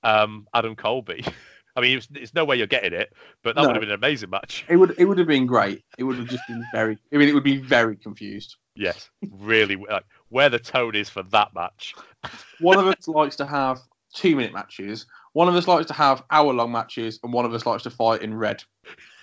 [0.03, 1.25] um, Adam Colby.
[1.75, 3.67] I mean, it's, no way you're getting it, but that No.
[3.67, 4.65] would have been an amazing match.
[4.67, 5.83] It would it would have been great.
[5.97, 6.97] It would have just been very.
[7.13, 8.57] I mean, it would be very confused.
[8.75, 11.95] Yes, really, like where the tone is for that match.
[12.59, 13.79] One of us likes to have
[14.13, 15.05] two minute matches.
[15.33, 17.89] One of us likes to have hour long matches, and one of us likes to
[17.89, 18.61] fight in red,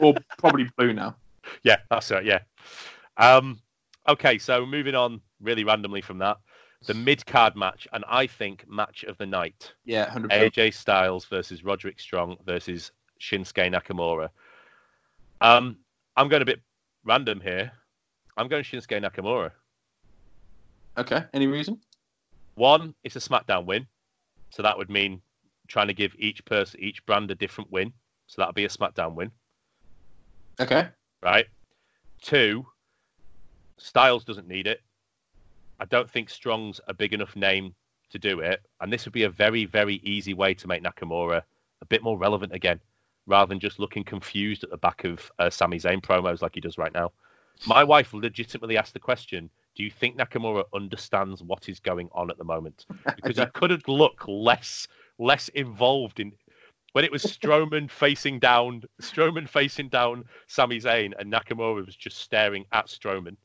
[0.00, 1.16] or probably blue now.
[1.62, 2.24] Yeah, that's right.
[2.26, 2.40] Yeah.
[3.16, 3.60] Um,
[4.06, 6.36] okay, so moving on really randomly from that,
[6.86, 9.72] the mid card match, and I think match of the night.
[9.84, 10.54] Yeah, hundred percent.
[10.54, 14.28] AJ Styles versus Roderick Strong versus Shinsuke Nakamura.
[15.40, 15.78] Um,
[16.16, 16.60] I'm going a bit
[17.04, 17.72] random here.
[18.36, 19.50] I'm going Shinsuke Nakamura.
[20.96, 21.24] Okay.
[21.32, 21.80] Any reason?
[22.54, 23.86] One, it's a SmackDown win,
[24.50, 25.20] so that would mean
[25.68, 27.92] trying to give each person, each brand, a different win.
[28.26, 29.30] So that'll be a SmackDown win,
[30.60, 30.88] Okay.
[31.22, 31.46] right?
[32.20, 32.66] Two,
[33.78, 34.80] Styles doesn't need it.
[35.78, 37.74] I don't think Strong's a big enough name
[38.10, 41.42] to do it, and this would be a very, very easy way to make Nakamura
[41.80, 42.80] a bit more relevant again,
[43.26, 46.60] rather than just looking confused at the back of uh, Sami Zayn promos like he
[46.60, 47.12] does right now.
[47.66, 52.30] My wife legitimately asked the question: Do you think Nakamura understands what is going on
[52.30, 52.86] at the moment?
[53.16, 54.88] Because he couldn't look less
[55.18, 56.32] less involved in
[56.92, 62.18] when it was Strowman facing down Strowman facing down Sami Zayn and Nakamura was just
[62.18, 63.36] staring at Strowman,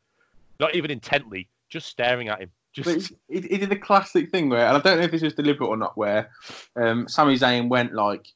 [0.60, 2.52] not even intently, just staring at him.
[2.72, 5.34] Just he, he did the classic thing where, and I don't know if this was
[5.34, 6.32] deliberate or not, where
[6.76, 8.28] um, Sami Zayn went like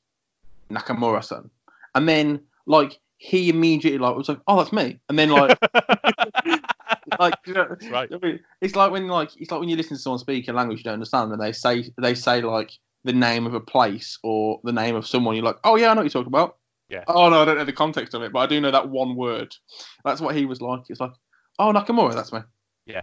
[0.69, 1.49] Nakamura-san,
[1.95, 5.57] and then like he immediately like was like, "Oh, that's me," and then like
[7.19, 8.09] like you know, right.
[8.61, 10.83] it's like when like it's like when you listen to someone speak a language you
[10.83, 12.71] don't understand, and they say they say like
[13.03, 15.35] the name of a place or the name of someone.
[15.35, 16.57] You're like, "Oh yeah, I know what you're talking about."
[16.89, 17.03] Yeah.
[17.07, 19.15] Oh no, I don't know the context of it, but I do know that one
[19.15, 19.55] word.
[20.05, 20.81] That's what he was like.
[20.89, 21.13] It's like,
[21.57, 22.41] "Oh, Nakamura, that's me."
[22.87, 23.01] yeah,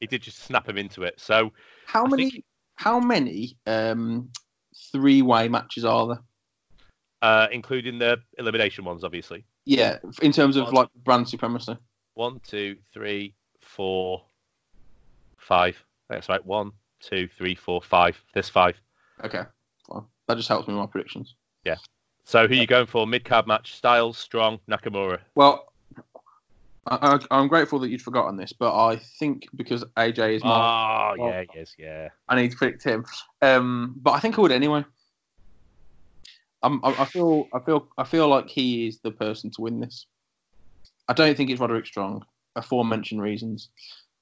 [0.00, 1.20] he did just snap him into it.
[1.20, 1.52] So
[1.86, 2.30] How I many?
[2.30, 2.44] think-
[2.76, 4.28] How many um,
[4.92, 6.20] three-way matches are there?
[7.22, 9.44] uh, including the elimination ones, obviously.
[9.64, 11.76] Yeah, in terms of like brand supremacy.
[12.14, 14.22] One, two, three, four,
[15.38, 15.76] five.
[16.08, 16.44] That's right.
[16.44, 18.22] One, two, three, four, five.
[18.32, 18.76] There's five.
[19.24, 19.42] Okay,
[19.88, 21.34] well, that just helps me with my predictions.
[21.64, 21.76] Yeah.
[22.24, 23.06] So who are you going for?
[23.06, 25.18] Mid card match: Styles, Strong, Nakamura.
[25.34, 25.72] Well,
[26.86, 30.50] I, I, I'm grateful that you'd forgotten this, but I think because AJ is my,
[30.50, 32.08] Oh yeah, yes, yeah.
[32.28, 33.04] I need to predict him.
[33.42, 34.84] Um, but I think I would anyway.
[36.62, 39.80] I'm, I, I feel, I feel, I feel like he is the person to win
[39.80, 40.06] this.
[41.08, 42.24] I don't think it's Roderick Strong,
[42.56, 43.70] aforementioned reasons.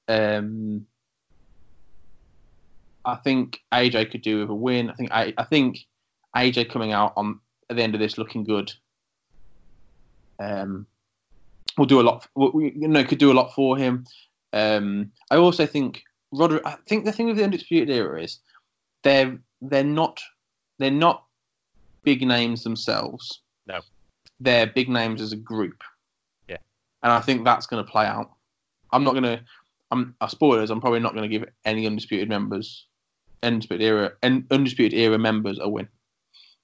[0.08, 0.86] Um,
[3.04, 4.90] I think AJ could do with a win.
[4.90, 5.78] I think I, I think
[6.36, 8.72] AJ coming out on at the end of this looking good.
[10.42, 10.86] Um,
[11.76, 12.26] will do a lot.
[12.34, 14.06] Will, you know, could do a lot for him.
[14.52, 16.66] Um, I also think Roderick.
[16.66, 18.38] I think the thing with the undisputed era is
[19.02, 20.20] they're they're not
[20.78, 21.24] they're not
[22.02, 23.40] big names themselves.
[23.66, 23.80] No.
[24.40, 25.82] they're big names as a group.
[26.48, 26.58] Yeah.
[27.02, 28.30] and I think that's going to play out.
[28.92, 29.40] I'm not going to.
[29.90, 30.70] I'm uh, spoilers.
[30.70, 32.86] I'm probably not going to give any undisputed members,
[33.42, 35.88] undisputed era, and undisputed era members a win.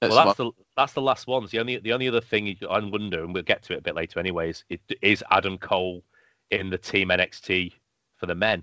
[0.00, 1.50] That's well, that's what- the that's the last ones.
[1.50, 3.94] The only the only other thing I wonder, and we'll get to it a bit
[3.94, 6.02] later, anyways, is, is Adam Cole
[6.50, 7.72] in the Team NXT
[8.16, 8.62] for the men?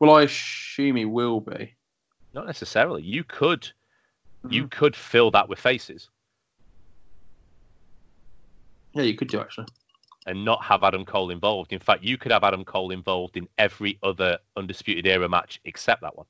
[0.00, 1.74] well, I assume he will be.
[2.32, 3.02] Not necessarily.
[3.02, 3.70] You could
[4.48, 4.68] you Mm-hmm.
[4.68, 6.08] could fill that with faces
[8.94, 9.66] Yeah, you could do actually.
[10.26, 11.72] and not have Adam Cole involved.
[11.72, 16.02] In fact, you could have Adam Cole involved in every other undisputed era match except
[16.02, 16.26] that one.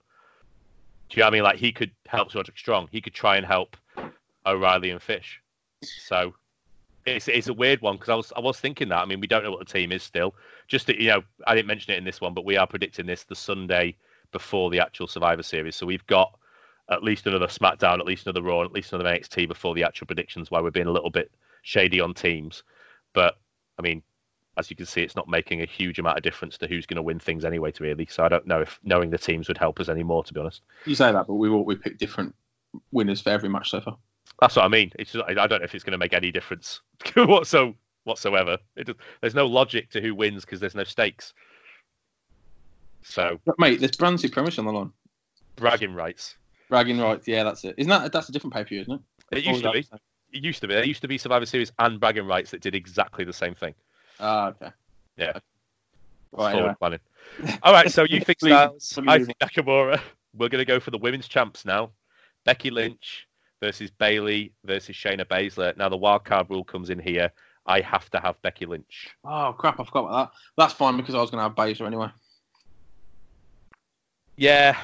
[1.08, 1.42] Do you know what I mean?
[1.44, 2.88] Like he could help Roderick Strong.
[2.90, 3.76] He could try and help
[4.46, 5.40] O'Reilly and Fish.
[5.82, 6.34] So
[7.06, 8.98] it's it's a weird one because I was I was thinking that.
[8.98, 10.34] I mean, we don't know what the team is still.
[10.66, 13.06] Just that you know, I didn't mention it in this one, but we are predicting
[13.06, 13.96] this the Sunday
[14.32, 15.76] before the actual Survivor Series.
[15.76, 16.38] So we've got
[16.90, 20.06] at least another SmackDown, at least another Raw, at least another NXT before the actual
[20.06, 20.50] predictions.
[20.50, 21.30] Why we're being a little bit
[21.62, 22.62] shady on teams,
[23.12, 23.38] but
[23.78, 24.02] I mean,
[24.58, 26.96] as you can see, it's not making a huge amount of difference to who's going
[26.96, 27.70] to win things anyway.
[27.72, 30.24] To really, so I don't know if knowing the teams would help us anymore.
[30.24, 30.62] To be honest.
[30.84, 32.34] You say that, but we all we picked different
[32.92, 33.96] winners for every match so far.
[34.40, 34.92] That's what I mean.
[34.98, 36.80] It's just, I don't know if it's going to make any difference
[37.16, 38.58] whatso, whatsoever.
[38.76, 38.88] It
[39.20, 41.34] there's no logic to who wins because there's no stakes.
[43.02, 44.92] So But, mate, there's brand supremacy on the line.
[45.56, 46.36] bragging rights.
[46.68, 47.74] Bragging rights, yeah, that's it.
[47.78, 49.38] Isn't that that's a different pay per view, isn't it?
[49.38, 49.86] It used to be.
[50.30, 50.74] It used to be.
[50.74, 53.74] There used to be Survivor Series and bragging rights that did exactly the same thing.
[54.20, 54.70] Ah, okay.
[55.16, 55.38] Yeah.
[56.32, 56.74] Right, Forward anyway.
[56.78, 57.00] planning.
[57.62, 57.90] All right.
[57.90, 58.98] So you think Styles?
[59.06, 60.00] I think Nakamura.
[60.34, 61.90] We're going to go for the women's champs now.
[62.44, 63.26] Becky Lynch
[63.60, 65.76] versus Bayley versus Shayna Baszler.
[65.76, 67.32] Now the wild card rule comes in here.
[67.66, 69.08] I have to have Becky Lynch.
[69.24, 69.78] Oh crap!
[69.78, 70.38] I forgot about that.
[70.56, 72.08] That's fine because I was going to have Baszler anyway.
[74.36, 74.78] Yeah,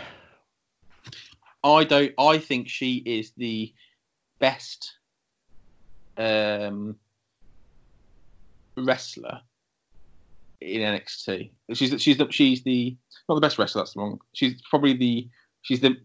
[1.62, 2.12] I don't.
[2.18, 3.72] I think she is the
[4.38, 4.94] best
[6.18, 6.96] um,
[8.76, 9.40] wrestler
[10.60, 11.50] in NXT.
[11.72, 12.96] She's she's the, she's the
[13.28, 13.82] not the best wrestler.
[13.82, 14.20] That's wrong.
[14.32, 15.28] She's probably the
[15.62, 15.96] she's the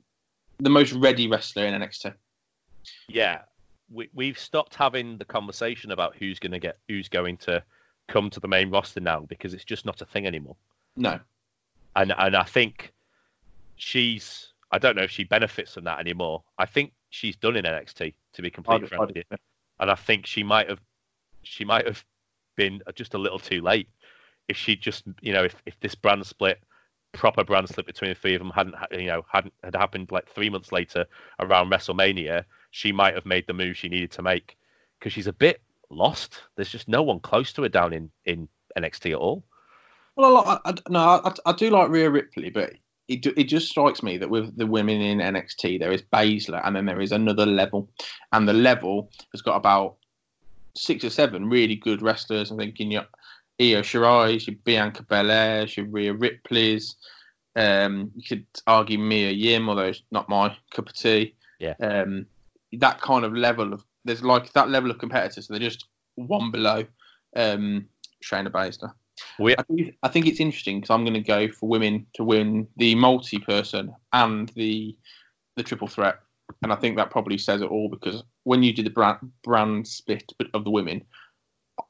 [0.60, 2.14] the most ready wrestler in NXT.
[3.08, 3.42] yeah.
[3.92, 7.64] We we've stopped having the conversation about who's going to get who's going to
[8.08, 10.56] come to the main roster now because it's just not a thing anymore.
[10.96, 11.20] No,
[11.96, 12.94] and and I think
[13.78, 16.44] she's I don't know if she benefits from that anymore.
[16.60, 19.24] I think she's done in NXT to be completely frank with you,
[19.80, 20.82] and I think she might have
[21.42, 22.04] she might have
[22.60, 23.88] been just a little too late
[24.50, 26.60] if she just you know if, if this brand split
[27.14, 30.28] proper brand split between the three of them hadn't you know hadn't had happened like
[30.28, 31.06] three months later
[31.40, 34.58] around WrestleMania, she might have made the move she needed to make
[35.00, 36.42] because she's a bit lost.
[36.56, 39.44] There's just no one close to her down in in NXT at all.
[40.16, 42.74] Well, I, I- no, I, I do like Rhea Ripley, but
[43.08, 46.76] it it just strikes me that with the women in NXT, there is Baszler, and
[46.76, 47.90] then there is another level,
[48.34, 49.96] and the level has got about
[50.76, 52.52] six or seven really good wrestlers.
[52.52, 53.06] I'm thinking your
[53.60, 56.96] Io Shirai, your Bianca Belair, your Rhea Ripley's.
[57.56, 61.36] Um, you could argue Mia Yim, although it's not my cup of tea.
[61.60, 61.74] Yeah.
[61.82, 62.26] Um,
[62.74, 65.48] that kind of level of there's like that level of competitors.
[65.48, 66.86] So they're just one below
[67.36, 67.88] um,
[68.24, 68.94] Shayna Baszler.
[69.38, 72.24] We, I, do, I think it's interesting because I'm going to go for women to
[72.24, 74.96] win the multi-person and the
[75.58, 76.20] the triple threat,
[76.64, 79.88] and I think that probably says it all because when you do the brand brand
[79.88, 81.04] split of the women,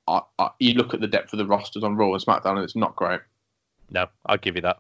[0.09, 2.65] I, I, you look at the depth of the rosters on Raw and SmackDown, and
[2.65, 3.21] it's not great.
[3.89, 4.79] No, I'll give you that.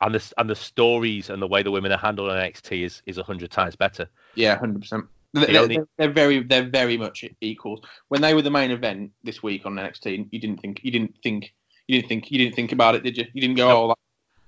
[0.00, 3.00] And the and the stories and the way the women are handled on NXT is
[3.06, 4.08] is hundred times better.
[4.34, 5.04] Yeah, hundred percent.
[5.34, 7.80] They're, they're very, they're very much equals.
[8.08, 11.14] When they were the main event this week on NXT, you didn't think, you didn't
[11.22, 11.52] think,
[11.86, 13.24] you didn't think, you didn't think about it, did you?
[13.32, 13.78] You didn't go, Nope.
[13.78, 13.98] oh, like,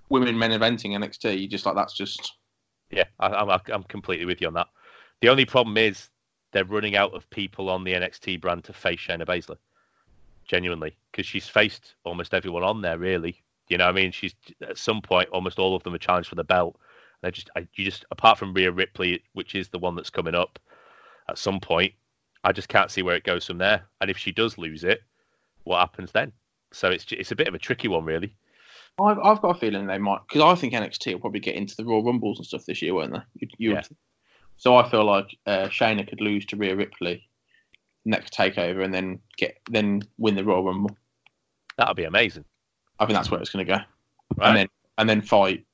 [0.09, 1.41] women men eventing NXT.
[1.41, 2.35] You just like that's just
[2.91, 4.69] Yeah, I, I'm I'm completely with you on that.
[5.23, 6.09] The only problem is
[6.53, 9.57] they're running out of people on the NXT brand to face Shayna Baszler.
[10.47, 13.43] Genuinely, because she's faced almost everyone on there, really.
[13.69, 16.29] You know, what I mean, she's at some point almost all of them are challenged
[16.29, 16.79] for the belt.
[17.23, 20.37] They just, I, you just apart from Rhea Ripley, which is the one that's coming
[20.37, 20.59] up
[21.29, 21.93] at some point,
[22.45, 23.83] I just can't see where it goes from there.
[24.01, 25.01] And if she does lose it,
[25.65, 26.33] what happens then?
[26.73, 28.37] So it's it's a bit of a tricky one, really.
[29.01, 31.77] I've, I've got a feeling they might because I think NXT will probably get into
[31.77, 33.21] the Raw Rumbles and stuff this year, won't they?
[33.35, 33.83] You, you Yeah.
[34.57, 37.29] So I feel like uh, Shayna could lose to Rhea Ripley
[38.05, 40.97] next takeover and then get then win the Royal Rumble.
[41.77, 42.45] That'd be amazing,
[42.99, 43.79] I think that's where it's going to go,
[44.37, 44.49] right?
[44.49, 45.67] and then and then fight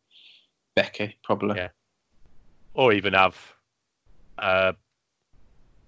[0.74, 1.56] Becky probably.
[1.56, 1.68] Yeah.
[2.74, 3.36] or even have.
[4.38, 4.72] Uh,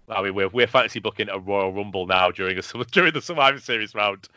[0.08, 3.58] I mean, we're we're fantasy booking a Royal Rumble now during a during the Survivor
[3.58, 4.28] Series round.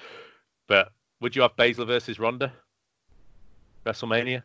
[0.68, 0.92] But
[1.22, 2.52] would you have Baszler versus Ronda?
[3.86, 4.44] WrestleMania?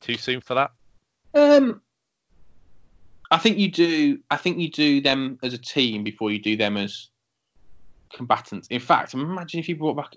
[0.00, 0.70] Too soon for that?
[1.34, 1.80] Um,
[3.30, 4.18] I think you do.
[4.30, 7.08] I think you do them as a team before you do them as
[8.12, 8.68] combatants.
[8.68, 10.12] In fact, imagine if you brought back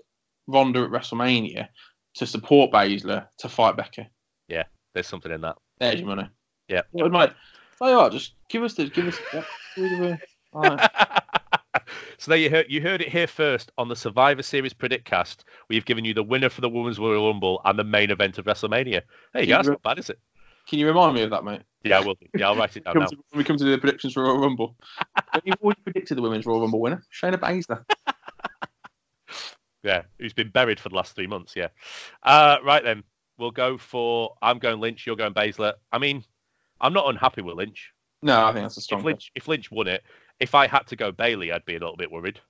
[0.46, 1.68] Ronda at WrestleMania
[2.14, 4.08] to support Baszler to fight Becky.
[4.48, 5.56] Yeah, there's something in that.
[5.78, 6.28] There's your money.
[6.68, 6.82] Yeah.
[6.94, 7.30] It would make.
[7.78, 9.18] Tell you just give us the give us.
[9.32, 9.42] Yeah,
[9.76, 10.18] the-
[10.52, 10.90] right.
[12.18, 15.44] so there you heard you heard it here first on the Survivor Series Predict Cast.
[15.68, 18.44] We've given you the winner for the Women's Royal Rumble and the main event of
[18.44, 19.02] WrestleMania.
[19.32, 19.56] There you go.
[19.56, 20.18] That's not bad, is it?
[20.68, 21.62] Can you remind me of that, mate?
[21.84, 22.14] Yeah, I will.
[22.14, 22.26] do.
[22.36, 24.76] Yeah, I'll write it down when we come to the predictions for Royal Rumble.
[25.44, 27.84] You've already predicted the women's Royal Rumble winner, Shayna Baszler.
[29.84, 31.54] Yeah, who's been buried for the last three months.
[31.54, 31.68] Yeah.
[32.22, 33.04] Uh, right then,
[33.38, 34.34] we'll go for.
[34.40, 35.06] I'm going Lynch.
[35.06, 35.74] You're going Baszler.
[35.92, 36.24] I mean,
[36.80, 37.92] I'm not unhappy with Lynch.
[38.22, 39.00] No, I think that's a strong.
[39.00, 40.02] If Lynch, if Lynch won it,
[40.40, 42.40] if I had to go Bayley, I'd be a little bit worried.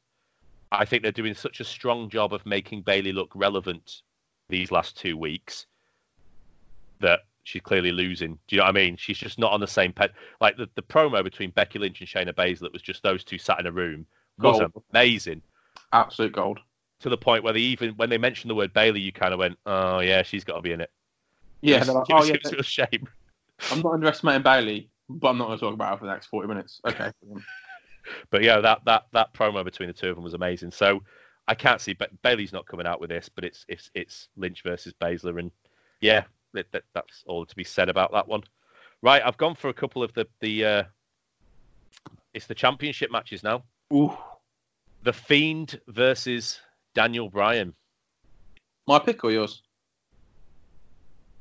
[0.71, 4.03] I think they're doing such a strong job of making Bayley look relevant
[4.49, 5.67] these last two weeks
[7.01, 8.39] that she's clearly losing.
[8.49, 8.97] Do you know what I mean?
[8.97, 10.11] She's just not on the same pet.
[10.41, 13.61] Like the, the promo between Becky Lynch and Shayna Baszler was just those two sat
[13.61, 14.07] in a room
[14.39, 14.73] was Gold.
[14.93, 15.43] amazing.
[15.93, 16.59] Absolute gold.
[17.01, 19.39] To the point where they even when they mentioned the word Bayley, you kind of
[19.39, 20.91] went, "Oh yeah, she's got to be in it."
[21.61, 23.09] Yeah, was, like, it was, oh, yeah, it was a shame.
[23.71, 26.27] I'm not underestimating Bayley, but I'm not going to talk about her for the next
[26.27, 26.81] 40 minutes.
[26.87, 27.11] Okay.
[28.31, 30.73] But yeah, that that that promo between the two of them was amazing.
[30.73, 31.03] So
[31.49, 34.63] I can't see, but Bayley's not coming out with this, but it's it's it's Lynch
[34.63, 35.51] versus Baszler, and
[36.01, 38.43] yeah, that, that, that's all to be said about that one.
[39.03, 40.83] Right, I've gone for a couple of the the uh,
[42.33, 43.63] it's the championship matches now.
[43.93, 44.17] Ooh.
[45.03, 46.61] The Fiend versus
[46.95, 47.75] Daniel Bryan.
[48.87, 49.63] My pick or yours?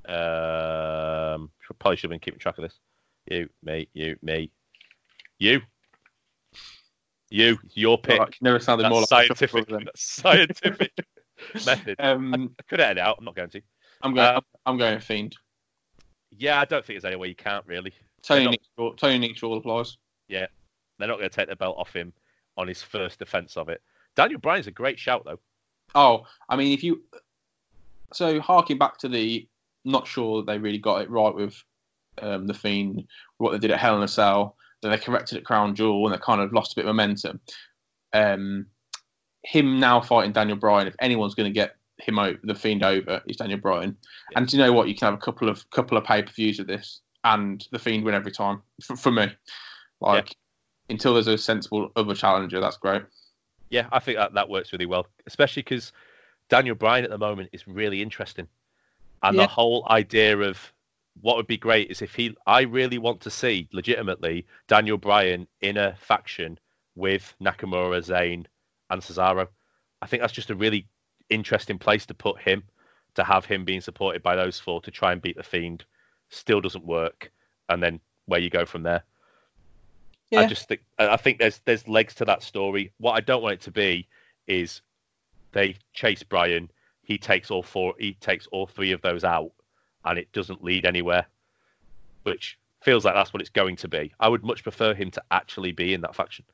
[0.05, 1.49] Um,
[1.79, 2.79] probably should have been keeping track of this.
[3.29, 4.51] You, me, you, me,
[5.39, 5.61] you,
[7.29, 7.57] you.
[7.73, 8.19] Your pick.
[8.19, 9.49] Alright, never sounded That's more like scientific.
[9.61, 10.91] shuffle than- That's scientific
[11.65, 11.95] method.
[11.99, 13.15] Um, I could edit it out.
[13.17, 13.61] I'm not going to.
[14.03, 14.27] I'm going.
[14.27, 15.35] Uh, I'm going Fiend.
[16.31, 17.93] Yeah, I don't think there's any way you can't really.
[18.21, 19.97] Tony not- rule, Tony Nick's rule applies.
[21.03, 22.13] They're not going to take the belt off him
[22.55, 23.81] on his first defense of it.
[24.15, 25.39] Daniel Bryan's a great shout though.
[25.95, 27.03] Oh, I mean, if you
[28.13, 29.47] so harking back to the
[29.85, 31.61] not sure they really got it right with
[32.21, 33.05] um, the Fiend,
[33.37, 36.13] what they did at Hell in a Cell, then they corrected at Crown Jewel, and
[36.13, 37.39] they kind of lost a bit of momentum.
[38.13, 38.67] Um,
[39.43, 43.21] him now fighting Daniel Bryan, if anyone's going to get him over, the Fiend over,
[43.27, 43.95] is Daniel Bryan.
[44.31, 44.39] Yeah.
[44.39, 44.87] And do you know what?
[44.87, 47.79] You can have a couple of couple of pay per views of this, and the
[47.79, 49.27] Fiend win every time for, for me.
[50.01, 50.35] Like
[50.89, 53.03] until there's a sensible other challenger, that's great.
[53.69, 55.93] Yeah, I think that, that works really well, especially because
[56.49, 58.47] Daniel Bryan at the moment is really interesting.
[59.23, 59.43] And Yeah.
[59.43, 60.71] the whole idea of
[61.21, 65.47] what would be great is if he, I really want to see legitimately Daniel Bryan
[65.61, 66.59] in a faction
[66.95, 68.45] with Nakamura, Zayn,
[68.89, 69.47] and Cesaro.
[70.01, 70.85] I think that's just a really
[71.33, 72.63] interesting place to put him,
[73.15, 75.85] to have him being supported by those four to try and beat the Fiend.
[76.29, 77.31] Still doesn't work.
[77.69, 79.03] And then where you go from there.
[80.35, 82.91] I just think I I think there's there's legs to that story.
[82.97, 84.07] What I don't want it to be
[84.47, 84.81] is
[85.51, 86.69] they chase Bryan,
[87.03, 89.51] he takes all four, he takes all three of those out,
[90.05, 91.25] and it doesn't lead anywhere,
[92.23, 94.11] which feels like that's what it's going to be.
[94.19, 96.45] I would much prefer him to actually be in that faction.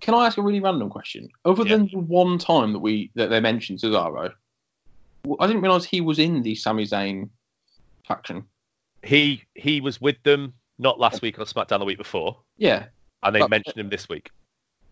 [0.00, 1.28] Can I ask a really random question?
[1.44, 1.76] Other Yeah.
[1.76, 4.32] than the one time that we that they mentioned Cesaro,
[5.40, 7.30] I didn't realize he was in the Sami Zayn
[8.06, 8.44] faction.
[9.02, 12.86] He he was with them not last week on SmackDown the week before, Yeah,
[13.22, 14.30] and they But- mentioned him this week.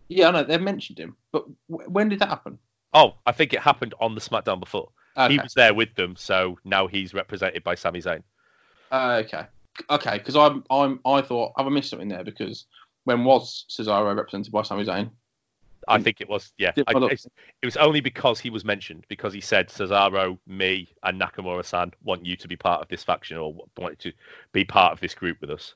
[0.07, 2.57] yeah, I know they've mentioned him, but w- when did that happen?
[2.93, 4.89] Oh, I think it happened on the SmackDown before.
[5.17, 8.23] Okay, He was there with them, so now he's represented by Sami Zayn.
[8.91, 9.45] Uh, okay,
[9.89, 12.65] okay, because I'm I'm I thought have I missed something there because
[13.05, 15.09] when was Cesaro represented by Sami Zayn?
[15.87, 16.71] I think it was, yeah.
[16.87, 21.91] I, it was only because he was mentioned, because he said Cesaro, me, and Nakamura-san
[22.03, 24.11] want you to be part of this faction or wanted to
[24.51, 25.75] be part of this group with us.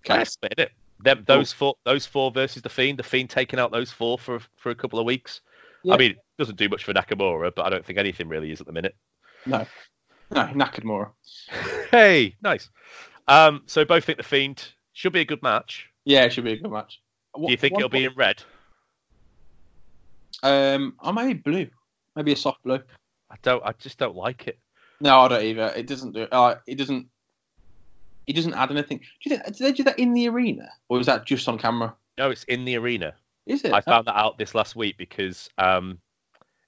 [0.00, 0.18] Okay.
[0.18, 0.72] That's it.
[1.00, 2.98] Them, those four, those four versus the Fiend.
[2.98, 5.42] The Fiend taking out those four for for a couple of weeks.
[5.82, 5.94] Yeah.
[5.94, 8.60] I mean, it doesn't do much for Nakamura, but I don't think anything really is
[8.62, 8.96] at the minute.
[9.44, 9.66] No,
[10.30, 11.10] no, Nakamura.
[11.90, 12.68] Hey, nice.
[13.28, 15.88] Um, so both think the Fiend should be a good match.
[16.06, 17.02] Yeah, it should be a good match.
[17.36, 18.42] Do you think it'll be in red?
[20.42, 21.68] Um, I maybe blue,
[22.14, 22.80] maybe a soft blue.
[23.30, 23.62] I don't.
[23.64, 24.58] I just don't like it.
[25.00, 25.72] No, I don't either.
[25.76, 26.22] It doesn't do.
[26.30, 27.08] Uh, it doesn't.
[28.28, 28.98] It doesn't add anything.
[28.98, 31.58] Do you think did they do that in the arena, or is that just on
[31.58, 31.94] camera?
[32.16, 33.14] No, it's in the arena.
[33.46, 33.72] Is it?
[33.72, 35.98] I found that out this last week because um,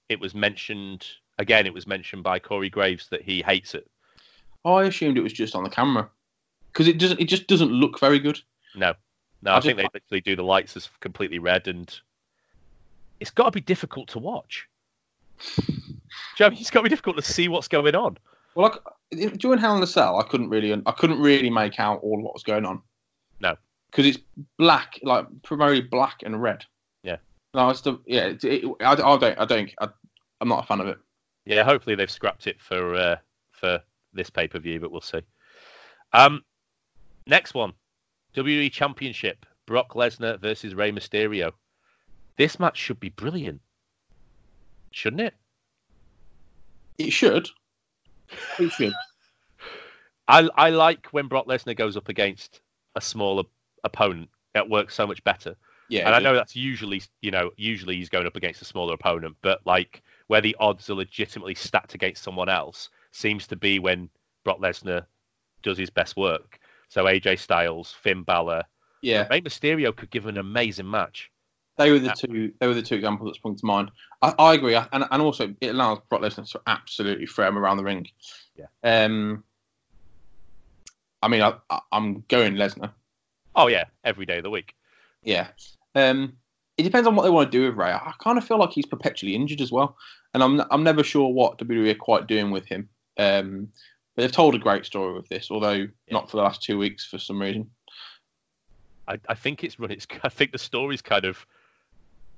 [0.09, 1.07] it was mentioned
[1.39, 1.64] again.
[1.64, 3.89] It was mentioned by Corey Graves that he hates it.
[4.64, 6.09] Oh, I assumed it was just on the camera
[6.72, 7.20] because it doesn't.
[7.20, 8.41] It just doesn't look very good.
[8.74, 8.95] No,
[9.43, 11.99] no, I I, think just- they literally do the lights as completely red, and
[13.20, 14.68] it's got to be difficult to watch.
[16.36, 18.18] Joe, it's got to be difficult to see what's going on.
[18.55, 18.80] Well,
[19.12, 22.20] like, during Hell in a Cell, I couldn't really, I couldn't really make out all
[22.20, 22.82] what was going on.
[23.41, 23.57] No.
[23.91, 24.18] because it's
[24.57, 26.64] black, like primarily black and red.
[27.05, 27.18] Yeah.
[27.55, 28.26] No, it's the yeah.
[28.26, 29.89] It, it, I, I don't, I don't, I,
[30.41, 30.99] I'm not a fan of it.
[31.47, 33.16] Yeah, hopefully they've scrapped it for uh,
[33.53, 33.80] for
[34.12, 35.22] this pay per view, but we'll see.
[36.12, 36.43] Um,
[37.26, 37.72] next one,
[38.39, 41.53] WWE Championship: Brock Lesnar versus Rey Mysterio.
[42.36, 43.61] This match should be brilliant,
[44.93, 45.34] shouldn't it?
[46.99, 47.49] It should.
[48.59, 48.93] It should.
[50.28, 52.61] I I like when Brock Lesnar goes up against
[52.95, 53.43] a smaller
[53.82, 54.28] opponent.
[54.55, 55.57] It works so much better.
[55.89, 56.07] Yeah.
[56.07, 59.36] and I know that's usually, you know, usually he's going up against a smaller opponent,
[59.41, 64.11] but like where the odds are legitimately stacked against someone else seems to be when
[64.45, 65.07] Brock Lesnar
[65.62, 66.61] does his best work.
[66.89, 68.62] So AJ Styles, Finn Balor,
[69.03, 71.30] Yeah, Rey Mysterio could give an amazing match.
[71.76, 72.53] they were the two.
[72.59, 73.91] They were the two examples that sprung to mind.
[74.22, 77.59] I, I agree, I, and and also it allows Brock Lesnar to absolutely throw him
[77.59, 78.09] around the ring.
[78.57, 78.66] Yeah.
[78.82, 79.45] Um.
[81.22, 82.93] I mean, I, I, I'm going Lesnar.
[83.55, 84.74] Oh yeah, every day of the week.
[85.22, 85.49] Yeah.
[85.95, 86.34] Um,
[86.76, 87.91] it depends on what they want to do with Rey.
[87.93, 89.97] I kind of feel like he's perpetually injured as well,
[90.32, 92.89] and I'm I'm never sure what WWE are quite doing with him.
[93.16, 93.68] Um,
[94.18, 97.06] but they've told a great story with this, although not for the last two weeks
[97.06, 97.70] for some reason.
[99.06, 99.92] I, I think it's run.
[99.92, 101.46] It's I think the story's kind of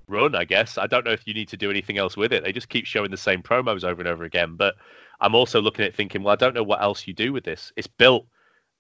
[0.07, 0.35] run.
[0.35, 2.45] I guess I don't know if you need to do anything else with it.
[2.45, 4.57] They just keep showing the same promos over and over again.
[4.57, 4.75] But
[5.23, 7.73] I'm also looking at thinking, well, I don't know what else you do with this.
[7.77, 8.27] It's built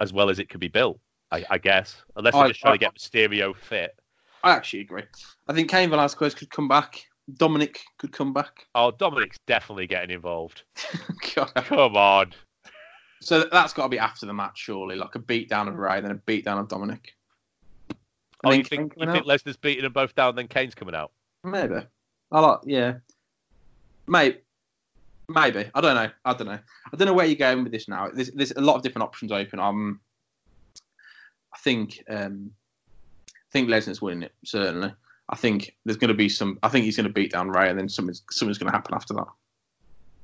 [0.00, 1.00] as well as it could be built.
[1.32, 3.98] I, I guess unless they're I- just trying I- to get Mysterio fit.
[4.44, 5.04] I actually agree.
[5.48, 7.02] I think Cain Velasquez could come back.
[7.32, 8.66] Dominik could come back.
[8.74, 10.64] Oh, Dominik's definitely getting involved.
[11.22, 12.34] Come on.
[13.20, 16.10] So that's got to be after the match, surely, like a beatdown of Rey, then
[16.10, 17.10] a beatdown of Dominik.
[17.90, 17.98] And
[18.44, 21.12] Oh, you think you think Lesnar's beating them both down, then Cain's coming out?
[21.44, 21.74] Maybe.
[22.32, 22.94] I like, yeah.
[24.06, 24.38] Maybe.
[25.28, 25.70] Maybe.
[25.74, 26.10] I don't know.
[26.24, 26.58] I don't know.
[26.92, 28.08] I don't know where you're going with this now.
[28.12, 29.60] There's, there's a lot of different options open.
[29.60, 30.00] Um,
[31.52, 32.50] I think um,
[33.26, 34.92] I think Lesnar's winning it certainly.
[35.28, 36.58] I think there's going to be some.
[36.62, 38.94] I think he's going to beat down Rey, and then something's something's going to happen
[38.94, 39.28] after that.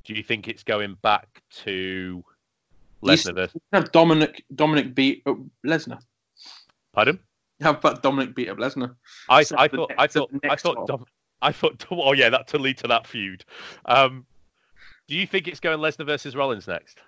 [0.03, 2.23] Do you think it's going back to.
[3.03, 3.61] Lesnar versus?
[3.73, 5.99] Have Dominik Dominik beat up Lesnar.
[6.93, 7.19] Pardon?
[7.61, 8.95] How about Dominik beat up Lesnar?
[9.29, 10.87] I, So I thought next- I so thought I thought.
[10.87, 11.05] Dom,
[11.41, 13.45] I thought oh yeah that to lead to that feud.
[13.85, 14.25] Um,
[15.07, 16.99] do you think it's going Lesnar versus Rollins next?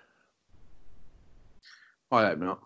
[2.12, 2.60] I hope not.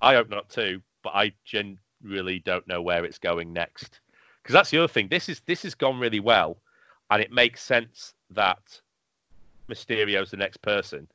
[0.00, 4.00] I hope not too, but I generally don't know where it's going next.
[4.42, 5.08] Because that's the other thing.
[5.08, 6.58] This is this has gone really well,
[7.10, 8.80] and it makes sense that
[9.68, 11.08] Mysterio's the next person.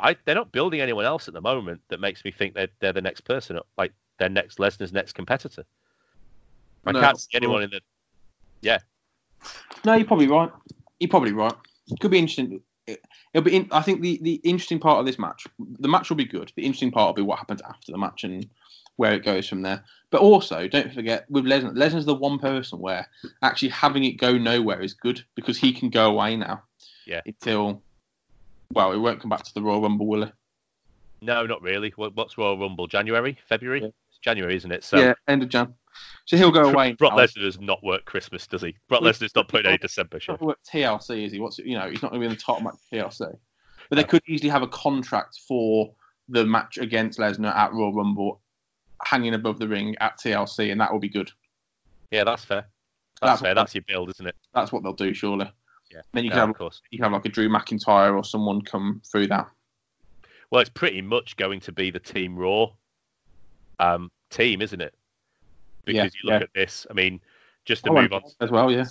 [0.00, 2.68] But I, they're not building anyone else at the moment that makes me think they're
[2.78, 5.64] they're the next person, like their next Lesnar's next competitor.
[6.86, 7.80] I No, can't see anyone in the.
[8.62, 8.78] Yeah.
[9.84, 10.50] No, you're probably right.
[11.00, 11.54] You're probably right.
[12.00, 12.60] Could be interesting.
[12.86, 13.56] It- It'll be.
[13.56, 16.52] In, I think the the interesting part of this match, the match will be good.
[16.56, 18.48] The interesting part will be what happens after the match and
[18.96, 19.84] where it goes from there.
[20.10, 23.06] But also, don't forget with Lesnar, Lesnar's the one person where
[23.42, 26.62] actually having it go nowhere is good because he can go away now.
[27.04, 27.20] Yeah.
[27.26, 27.82] Until,
[28.74, 30.32] well, it won't come back to the Royal Rumble, will it?
[31.20, 31.92] No, not really.
[31.96, 32.86] What's Royal Rumble?
[32.86, 33.80] January, February?
[33.82, 33.88] Yeah.
[34.08, 34.84] It's January, isn't it?
[34.84, 35.74] So yeah, end of Jan.
[36.26, 36.92] So he'll go away.
[36.92, 37.24] Brock now.
[37.24, 38.76] Lesnar does not work Christmas, does he?
[38.88, 40.36] Brock Lesnar's not putting any December show.
[40.40, 41.40] work TLC, is he?
[41.40, 41.90] What's you know?
[41.90, 43.36] He's not going to be in the top match TLC.
[43.88, 45.92] But they could easily have a contract for
[46.28, 48.40] the match against Lesnar at Royal Rumble,
[49.04, 51.32] hanging above the ring at TLC, and that will be good.
[52.12, 52.66] Yeah, that's fair.
[53.20, 53.54] That's, That's fair.
[53.54, 54.36] That's your build, isn't it?
[54.54, 55.50] That's what they'll do, surely.
[55.92, 56.02] Yeah.
[56.12, 56.82] Then you can have of course.
[56.90, 59.48] you can have like a Drew McIntyre or someone come through that.
[60.50, 62.68] Well, it's pretty much going to be the Team Raw
[63.78, 64.94] um, team, isn't it?
[65.84, 66.44] Because Yeah, you look yeah.
[66.44, 66.86] at this.
[66.90, 67.20] I mean,
[67.64, 68.84] just to Oh, move on, as well, yeah.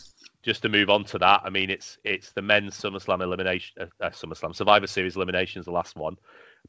[0.43, 1.41] just to move on to that.
[1.43, 5.66] I mean, it's it's the men's SummerSlam elimination, uh, uh, SummerSlam Survivor Series elimination is
[5.66, 6.16] the last one,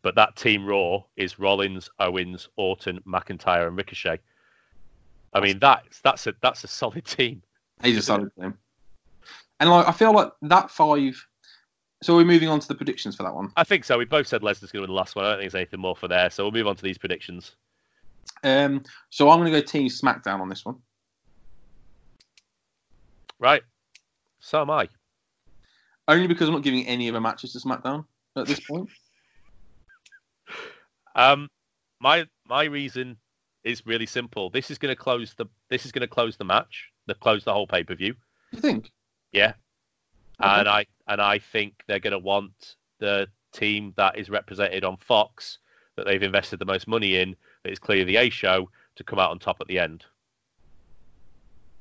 [0.02, 4.18] but that Team Raw is Rollins, Owens, Orton, McIntyre, and Ricochet.
[5.34, 7.42] I mean, that's that's a that's a solid team.
[7.82, 8.54] He's a solid team.
[9.60, 11.24] And like I feel like that five.
[12.02, 13.50] So we're moving on to the predictions for that one.
[13.56, 13.98] I think so.
[13.98, 15.24] We both said Lesnar's going to win the last one.
[15.24, 16.30] I don't think there's anything more for there.
[16.30, 17.56] So we'll move on to these predictions.
[18.44, 20.76] Um, so I'm going to go Team SmackDown on this one.
[23.40, 23.62] Right.
[24.38, 24.88] So am I.
[26.06, 28.04] Only because I'm not giving any of the matches to SmackDown
[28.36, 28.88] at this point.
[31.18, 31.48] Um,
[32.00, 33.16] my my reason
[33.64, 34.50] is really simple.
[34.50, 36.90] This is going to close the this is going to close the match.
[37.06, 38.14] The close the whole pay per view.
[38.52, 38.92] You think?
[39.32, 39.52] Yeah.
[40.40, 40.60] Okay.
[40.60, 44.96] And I and I think they're going to want the team that is represented on
[44.98, 45.58] Fox
[45.96, 49.18] that they've invested the most money in that is clearly the A show to come
[49.18, 50.04] out on top at the end.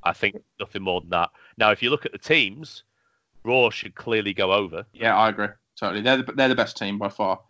[0.02, 1.30] I think nothing more than that.
[1.56, 2.84] Now, if you look at the teams,
[3.44, 5.48] Raw should clearly go over, Yeah, I agree.
[5.78, 6.02] Totally.
[6.02, 7.40] They're the, they're the best team by far.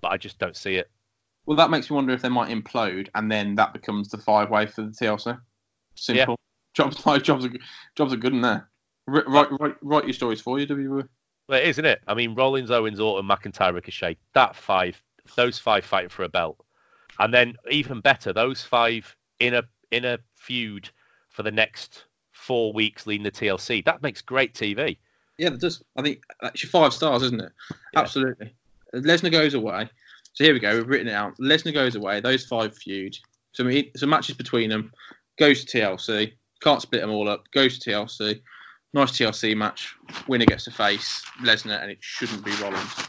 [0.00, 0.90] but I just don't see it.
[1.46, 4.50] Well, that makes me wonder if they might implode, and then that becomes the five
[4.50, 5.38] way for the TLC.
[5.94, 6.38] Simple.
[6.72, 7.50] Jobs like jobs are
[7.96, 8.68] jobs are good in there.
[9.06, 11.08] Write, write, write, write your stories for you, WWE.
[11.48, 12.00] Well, it is, isn't it?
[12.06, 14.16] I mean, Rollins, Owens, Orton, McIntyre, Ricochet.
[14.32, 15.00] That five,
[15.36, 16.56] those five fighting for a belt,
[17.18, 20.88] and then even better, those five in a in a feud
[21.28, 23.84] for the next four weeks leading the TLC.
[23.84, 24.96] That makes great TV.
[25.38, 25.82] Yeah, that does.
[25.96, 27.52] I think that's your five stars, isn't it?
[27.92, 28.00] Yeah.
[28.00, 28.54] Absolutely.
[28.94, 29.88] Lesnar goes away.
[30.32, 30.76] So here we go.
[30.76, 31.36] We've written it out.
[31.38, 32.20] Lesnar goes away.
[32.20, 33.16] Those five feud.
[33.52, 34.92] So we, some matches between them.
[35.38, 36.32] Goes to TLC.
[36.60, 37.50] Can't split them all up.
[37.50, 38.40] Goes to TLC.
[38.94, 39.96] Nice TLC match.
[40.28, 43.08] Winner gets to face Lesnar, and it shouldn't be Rollins.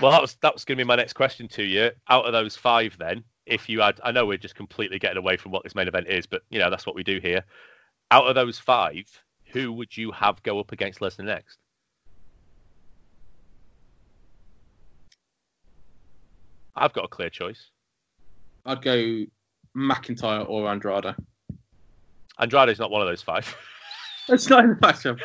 [0.00, 1.90] Well, that was that was going to be my next question to you.
[2.08, 5.36] Out of those five, then, if you had, I know we're just completely getting away
[5.36, 7.42] from what this main event is, but you know that's what we do here.
[8.12, 9.06] Out of those five,
[9.46, 11.58] who would you have go up against Lesnar next?
[16.76, 17.70] I've got a clear choice.
[18.64, 19.24] I'd go
[19.76, 21.16] McIntyre or Andrade.
[22.38, 23.52] Andrade's not one of those five.
[24.28, 25.20] That's not in the matchup.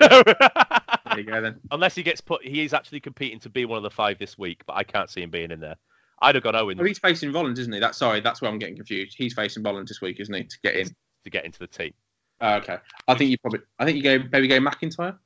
[1.09, 1.59] There you go then.
[1.71, 4.37] Unless he gets put, he is actually competing to be one of the five this
[4.37, 5.75] week, but I can't see him being in there.
[6.21, 7.79] I'd have got Owens Oh, he's facing Rollins, isn't he?
[7.79, 8.19] That's sorry.
[8.19, 9.15] That's where I'm getting confused.
[9.17, 10.43] He's facing Rollins this week, isn't he?
[10.43, 10.87] To get in.
[11.23, 11.93] to get into the team.
[12.41, 12.77] Oh, okay.
[13.07, 13.61] I think you probably.
[13.79, 15.17] I think you go maybe go McIntyre.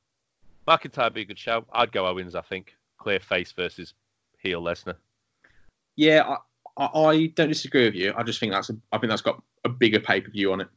[0.67, 1.65] McIntyre would be a good show.
[1.73, 2.75] I'd go Owens, I think.
[2.97, 3.93] Clear face versus
[4.37, 4.95] heel Lesnar.
[5.95, 6.37] Yeah,
[6.77, 8.13] I, I, I don't disagree with you.
[8.15, 10.61] I just think that's a, I think that's got a bigger pay per view on
[10.61, 10.67] it.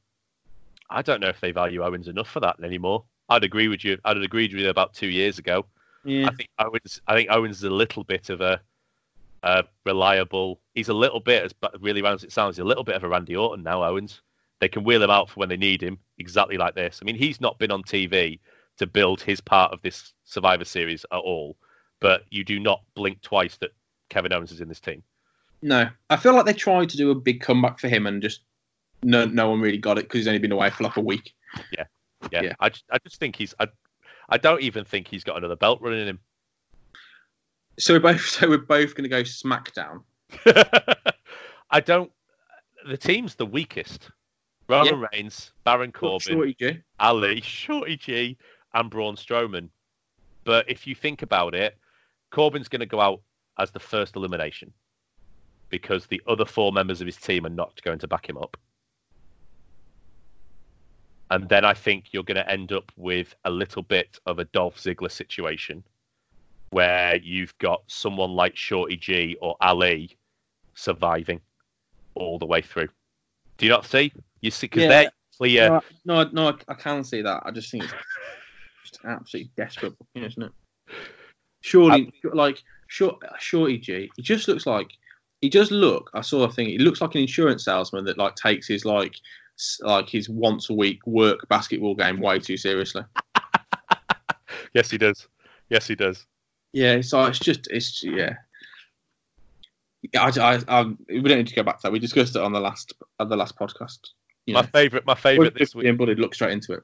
[0.90, 3.04] I don't know if they value Owens enough for that anymore.
[3.28, 3.98] I'd agree with you.
[4.04, 5.66] I'd agreed with you about two years ago.
[6.04, 7.00] Yeah, I think Owens.
[7.06, 8.60] I think Owens is a little bit of a,
[9.42, 10.60] a reliable.
[10.74, 12.56] He's a little bit as really round as it sounds.
[12.56, 13.82] He's a little bit of a Randy Orton now.
[13.82, 14.20] Owens.
[14.60, 17.00] They can wheel him out for when they need him, exactly like this.
[17.02, 18.38] I mean, he's not been on TV
[18.78, 21.56] to build his part of this Survivor Series at all.
[22.00, 23.72] But you do not blink twice that
[24.08, 25.02] Kevin Owens is in this team.
[25.62, 28.42] no, I feel like they tried to do a big comeback for him and just
[29.02, 31.34] no no one really got it because he's only been away for like a week.
[31.72, 31.84] Yeah,
[32.42, 32.52] Yeah.
[32.60, 33.54] I, just, I just think he's.
[33.60, 33.68] I,
[34.28, 36.18] I don't even think he's got another belt running him.
[37.78, 40.02] So we're both so we're both going to go SmackDown.
[41.70, 42.10] I don't.
[42.88, 44.10] The team's the weakest.
[44.68, 46.78] Roman Reigns, Baron Corbin, Shorty G.
[46.98, 48.36] Ali, Shorty G,
[48.74, 49.68] and Braun Strowman.
[50.44, 51.76] But if you think about it,
[52.30, 53.20] Corbin's going to go out
[53.58, 54.72] as the first elimination
[55.70, 58.56] because the other four members of his team are not going to back him up.
[61.30, 64.44] And then I think you're going to end up with a little bit of a
[64.44, 65.82] Dolph Ziggler situation
[66.70, 70.16] where you've got someone like Shorty G or Ali
[70.74, 71.40] surviving
[72.14, 72.88] all the way through.
[73.58, 74.12] Do you not see?
[74.40, 74.88] You see, because Yeah.
[74.88, 75.68] they're clear.
[76.04, 77.42] No, no, no, I- can see that.
[77.44, 77.94] I just think it's
[78.84, 80.52] just absolutely desperate, isn't it?
[81.62, 84.90] Surely, like short, Shorty G, he just looks like
[85.40, 86.10] he does look.
[86.14, 86.68] I saw a thing.
[86.68, 89.16] He looks like an insurance salesman that like takes his like
[89.82, 93.02] like his once a week work basketball game way too seriously.
[94.76, 95.26] Yes, he does.
[95.70, 96.26] Yes, he does.
[96.74, 98.34] Yeah, so it's just it's yeah.
[100.14, 101.92] I, I, I, we don't need to go back to that.
[101.92, 104.10] We discussed it on the last on the last podcast.
[104.44, 105.96] you My know, favorite, my favorite this week.
[105.96, 106.82] Buddy look straight into it.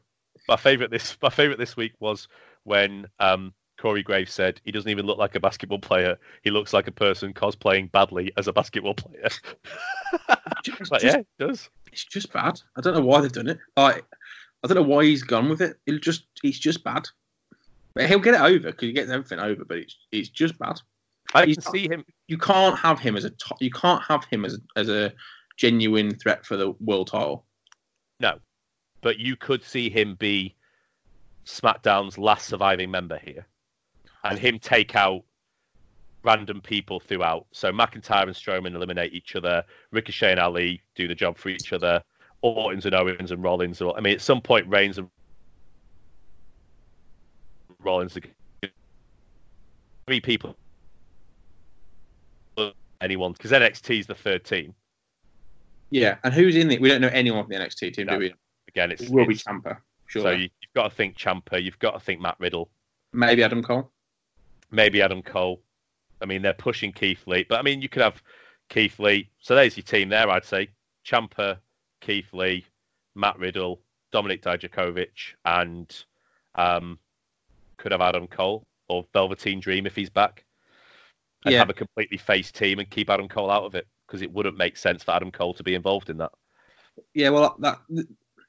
[0.49, 2.29] My favorite this, my favorite this week was
[2.65, 6.19] when um, Corey Graves said he doesn't even look like a basketball player.
[6.43, 9.29] He looks like a person cosplaying badly as a basketball player.
[10.65, 11.69] It's but just, yeah, it does.
[11.93, 12.61] It's just bad.
[12.77, 13.59] I don't know why they've done it.
[13.77, 14.05] Like,
[14.63, 15.79] I don't know why he's gone with it.
[15.87, 17.05] It just, it's just bad.
[17.95, 19.65] But he'll get it over because he gets everything over.
[19.65, 20.81] But it's, it's just bad.
[21.35, 22.05] I He's can see him.
[22.29, 23.61] You can't have him as a top.
[23.61, 25.13] You can't have him as as a
[25.57, 27.45] genuine threat for the world title.
[28.21, 28.39] No,
[29.01, 30.55] but you could see him be
[31.47, 33.47] SmackDown's last surviving member here,
[34.25, 35.25] and him take out
[36.25, 37.47] random people throughout.
[37.53, 39.65] So McIntyre and Strowman eliminate each other.
[39.91, 42.03] Ricochet and Ali do the job for each other.
[42.43, 43.81] Orton's and Owens and Rollins.
[43.81, 45.09] Are, I mean, at some point, Reigns and
[47.81, 48.21] Rollins are
[50.07, 50.57] three people.
[53.01, 54.75] Anyone, because NXT is the third team.
[55.91, 56.81] Yeah, and who's in it?
[56.81, 58.13] We don't know anyone from the NXT team, No.
[58.15, 58.35] do we?
[58.69, 60.23] Again, it's It will be Ciampa, sure.
[60.23, 62.71] so you, you've got to think Ciampa, you've got to think Matt Riddle,
[63.13, 63.91] Maybe Adam Cole.
[64.71, 65.61] maybe Adam Cole.
[66.23, 68.23] I mean, they're pushing Keith Lee, but I mean, you could have
[68.69, 69.29] Keith Lee.
[69.41, 70.69] So there's your team there, I'd say.
[71.05, 71.59] Ciampa,
[72.01, 72.65] Keith Lee,
[73.15, 73.81] Matt Riddle,
[74.15, 76.05] Dominik Dijakovic, and
[76.55, 76.99] um,
[77.77, 80.45] could have Adam Cole or Velveteen Dream if he's back,
[81.45, 81.59] and Yeah.
[81.59, 84.57] have a completely face team and keep Adam Cole out of it because it wouldn't
[84.57, 86.31] make sense for Adam Cole to be involved in that.
[87.15, 87.81] Yeah, well, that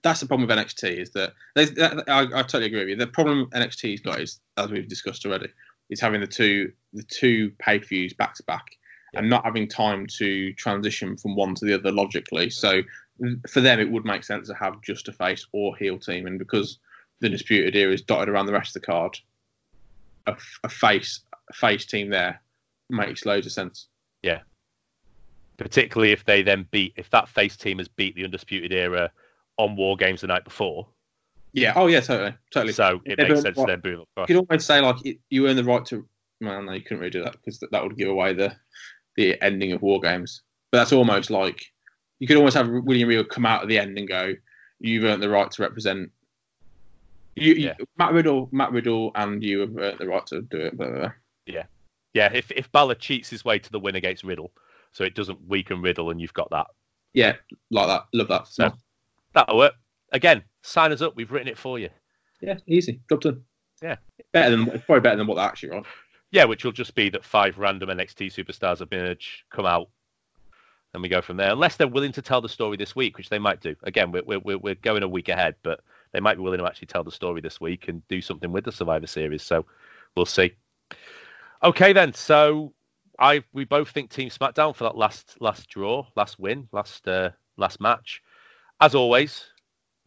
[0.04, 2.96] that's the problem with NXT is that, there's- that I, I totally agree with you.
[2.98, 5.48] The problem NXT's got is, as we've discussed already,
[5.94, 8.66] is having the two the two pay per views back to back
[9.16, 12.50] and not having time to transition from one to the other logically.
[12.50, 12.82] So
[13.48, 16.40] for them, it would make sense to have just a face or heel team, and
[16.40, 16.80] because
[17.20, 19.18] the disputed era is dotted around the rest of the card,
[20.28, 22.42] a, a face a face team there
[22.90, 23.88] makes loads of sense.
[24.24, 24.40] Yeah,
[25.58, 29.12] particularly if they then beat if that face team has beat the undisputed era
[29.58, 30.88] on war games the night before
[31.54, 31.74] Yeah.
[31.76, 32.00] Oh yeah.
[32.02, 32.34] Totally.
[32.52, 32.74] Totally.
[32.74, 35.06] so it Yeah, makes sense what- to then boom up You could always say like
[35.06, 36.06] it, you earn the right to.
[36.42, 38.54] Well, no, you couldn't really do that because that, that would give away the
[39.16, 40.42] the ending of War Games.
[40.72, 41.64] But that's almost like
[42.20, 44.34] you could almost have William Regal come out at the end and go,
[44.80, 46.12] "You've earned the right to represent."
[47.36, 47.76] You, you- Yeah.
[47.98, 50.78] Matt Riddle, Matt Riddle, and you have earned the right to do it.
[50.78, 51.12] Blah, blah, blah.
[52.16, 54.52] yeah if if Balor cheats his way to the win against Riddle
[54.92, 56.68] so it doesn't weaken Riddle and you've got that
[57.14, 57.36] Yeah,
[57.72, 58.06] like that.
[58.14, 58.48] Love that.
[58.48, 58.72] So-
[59.34, 59.74] that'll work
[60.12, 61.90] again sign us up we've written it for you
[62.44, 63.00] yeah, easy.
[63.10, 63.44] Job done.
[63.82, 63.96] Yeah.
[64.32, 65.86] better than it's probably better than what they actually write.
[66.32, 69.90] yeah which will just be that five random NXT superstars image come out
[70.94, 73.30] and we go from there unless they're willing to tell the story this week which
[73.30, 75.82] they might do again we're, we're, we're going a week ahead but
[76.14, 78.64] they might be willing to actually tell the story this week and do something with
[78.64, 79.66] the survivor series so
[80.16, 80.54] we'll see
[81.62, 82.72] okay then so
[83.20, 87.30] i we both think team smackdown for that last last draw last win last uh,
[87.58, 88.22] last match
[88.80, 89.46] as always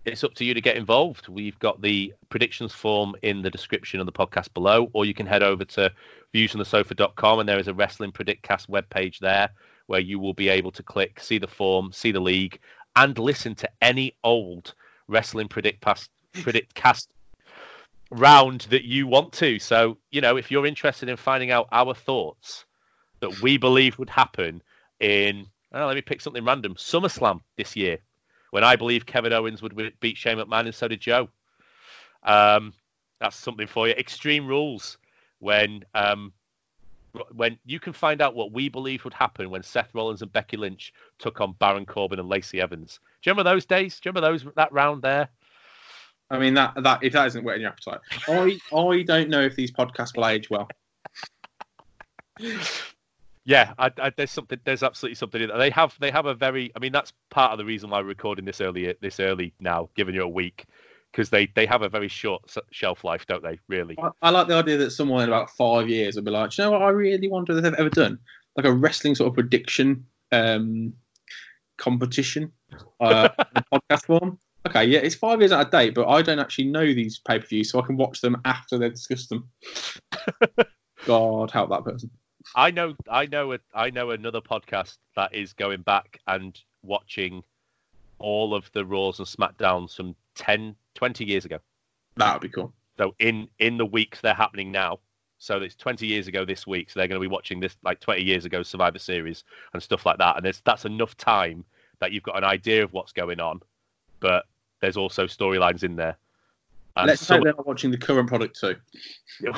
[0.07, 1.29] it's up to you to get involved.
[1.29, 5.27] We've got the predictions form in the description of the podcast below or you can
[5.27, 5.93] head over to
[6.33, 9.51] viewsonthesofa.com and there is a wrestling predictcast webpage there
[9.87, 12.59] where you will be able to click see the form see the league
[12.95, 14.75] and listen to any old
[15.09, 16.11] wrestling predict past
[16.43, 17.11] predict cast
[18.11, 19.59] round that you want to.
[19.59, 22.65] So you know if you're interested in finding out our thoughts
[23.21, 24.63] that we believe would happen
[25.01, 27.99] in let me pick something random SummerSlam this year
[28.51, 31.29] when I believe Kevin Owens would beat Shane McMahon and so did Joe
[32.23, 32.73] um,
[33.21, 34.99] that's something for you extreme rules
[35.39, 36.33] when um,
[37.33, 40.57] when you can find out what we believe would happen when Seth Rollins and Becky
[40.57, 43.01] Lynch took on Baron Corbin and Lacey Evans.
[43.23, 43.99] Do you remember those days?
[43.99, 45.29] Do you remember those that round there?
[46.29, 49.55] I mean that that if that isn't whetting your appetite, I I don't know if
[49.57, 50.69] these podcasts will age well.
[53.47, 54.59] Yeah, I, I, there's something.
[54.65, 55.59] There's absolutely something in that.
[55.59, 56.73] They have they have a very.
[56.75, 59.89] I mean, that's part of the reason why we're recording this early this early now,
[59.95, 60.65] giving you a week,
[61.13, 62.43] because they they have a very short
[62.73, 63.61] shelf life, don't they?
[63.69, 63.97] Really.
[64.03, 66.63] I, I like the idea that someone in about five years will be like, "Do
[66.63, 66.83] you know what?
[66.83, 68.19] I really wonder if they've ever done
[68.57, 70.95] like a wrestling sort of prediction um,
[71.79, 72.51] competition
[73.01, 73.29] uh,
[73.73, 74.39] podcast form.
[74.67, 77.39] Okay, yeah, it's five years out of date, but I don't actually know these pay
[77.39, 79.49] per views, so I can watch them after they've discussed them.
[81.07, 82.11] God help that person.
[82.55, 87.43] I know I know a, I know another podcast that is going back and watching
[88.19, 91.59] all of the Raws and Smackdowns from 10, 20 years ago.
[92.17, 92.73] That would be cool.
[92.97, 95.01] So in in the weeks they're happening now.
[95.39, 96.91] So it's 20 years ago this week.
[96.91, 99.45] So they're going to be watching this like 20 years ago Survivor Series
[99.75, 100.37] and stuff like that.
[100.37, 101.63] And there's, that's enough time
[102.01, 103.61] that you've got an idea of what's going on,
[104.21, 104.47] but
[104.81, 106.17] there's also storylines in there.
[106.97, 108.75] And Let's hope they're not watching the current product too.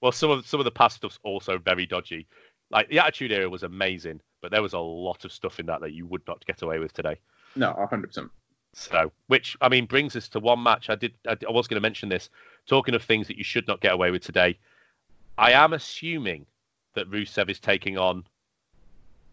[0.00, 2.26] well, some of some of the past stuff's also very dodgy.
[2.70, 5.80] Like the Attitude Era was amazing, but there was a lot of stuff in that
[5.80, 7.16] that you would not get away with today.
[7.56, 8.30] No, hundred percent.
[8.72, 10.88] So, which I mean brings us to one match.
[10.88, 11.14] I did.
[11.26, 12.30] I, I was going to mention this.
[12.66, 14.56] Talking of things that you should not get away with today,
[15.36, 16.46] I am assuming
[16.94, 18.24] that Rusev is taking on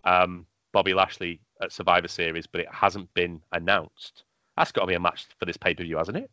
[0.04, 4.24] um, Bobby Lashley at Survivor Series, but it hasn't been announced.
[4.56, 6.32] That's got to be a match for this pay per view, hasn't it?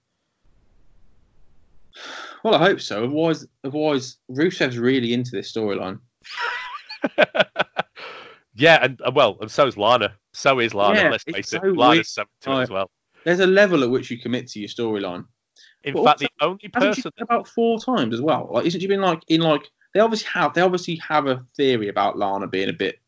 [2.42, 3.04] Well, I hope so.
[3.04, 5.98] Otherwise, otherwise, Rusev's really into this storyline.
[8.54, 10.14] yeah, and uh, well, and so is Lana.
[10.32, 11.00] So is Lana.
[11.00, 11.76] Yeah, let's face so it.
[11.76, 12.06] Lana's weird.
[12.06, 12.90] seven to it as well.
[13.24, 15.24] There's a level at which you commit to your storyline.
[15.84, 18.48] In But fact, also, the only person about four times as well?
[18.50, 21.88] Like, isn't she been like in like they obviously have they obviously have a theory
[21.88, 22.98] about Lana being a bit,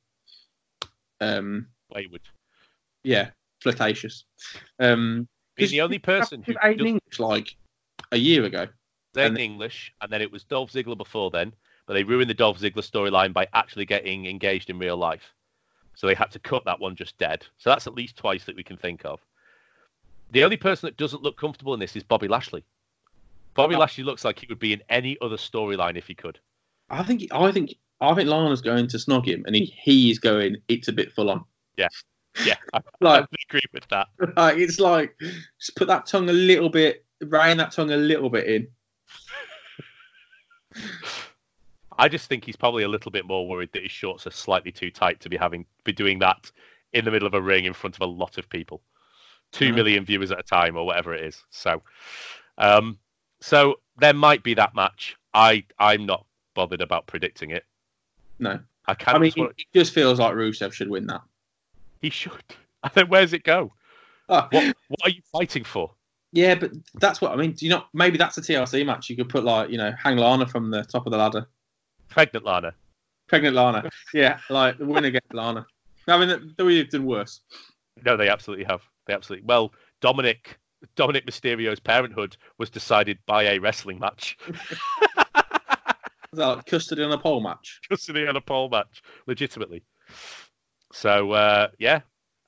[1.21, 2.23] um, wayward,
[3.03, 3.31] yeah,
[3.61, 4.25] flirtatious.
[4.79, 5.27] Um,
[5.57, 7.57] being the only person who Aiden English like
[8.13, 8.69] a year ago.
[9.25, 11.53] And- English, and then it was Dolph Ziggler before then,
[11.87, 15.33] but they ruined the Dolph Ziggler storyline by actually getting engaged in real life.
[15.95, 17.47] So they had to cut that one just dead.
[17.57, 19.21] So that's at least twice that we can think of.
[20.33, 22.65] The only person that doesn't look comfortable in this is Bobby Lashley.
[23.55, 23.79] Bobby Oh.
[23.79, 26.39] Lashley looks like he would be in any other storyline if he could.
[26.91, 30.19] I think I think I think Lana's going to snog him, and he he is
[30.19, 30.57] going.
[30.69, 31.45] It's a bit full on.
[31.79, 31.89] Yeah,
[32.75, 34.09] I, Like I agree with that.
[34.37, 35.17] like it's like
[35.59, 38.69] just put that tongue a little bit, rein that tongue a little bit in.
[41.99, 44.71] I just think he's probably a little bit more worried that his shorts are slightly
[44.73, 46.51] too tight to be having be doing that
[46.93, 48.83] in the middle of a ring in front of a lot of people,
[49.53, 49.75] two Mhm.
[49.75, 51.43] million viewers at a time or whatever it is.
[51.51, 51.83] So,
[52.59, 52.99] um,
[53.41, 55.17] so there might be that match.
[55.33, 57.65] I I'm not bothered about predicting it.
[58.39, 61.23] No, I kind I mean it just feels like Rusev should win that.
[62.01, 62.33] he should.
[62.83, 63.73] And then where's it go?
[64.29, 65.93] Ah, What what are you fighting for?
[66.37, 66.71] Yeah, but
[67.01, 67.53] that's what I mean.
[67.53, 67.89] Do you not?
[67.95, 69.09] Maybe that's a TLC match.
[69.09, 71.49] You could put like you know, hang Lana from the top of the ladder,
[72.11, 72.75] Pregnant Lana.
[73.27, 73.89] pregnant Lana.
[74.13, 75.67] Yeah, like the winner gets Lana.
[76.07, 77.41] I mean, we've done worse.
[78.05, 78.83] No, they absolutely have.
[79.07, 79.47] They absolutely.
[79.47, 79.73] Well,
[80.03, 80.59] Dominik
[80.95, 84.37] Dominik Mysterio's parenthood was decided by a wrestling match.
[86.33, 87.81] Like custody on a pole match?
[87.89, 89.83] custody on a pole match, legitimately.
[90.93, 92.01] So uh, yeah,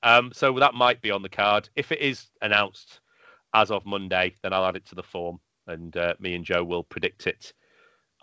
[0.03, 1.69] um, so that might be on the card.
[1.75, 2.99] If it is announced
[3.53, 6.63] as of Monday, then I'll add it to the form, and uh, me and Joe
[6.63, 7.53] will predict it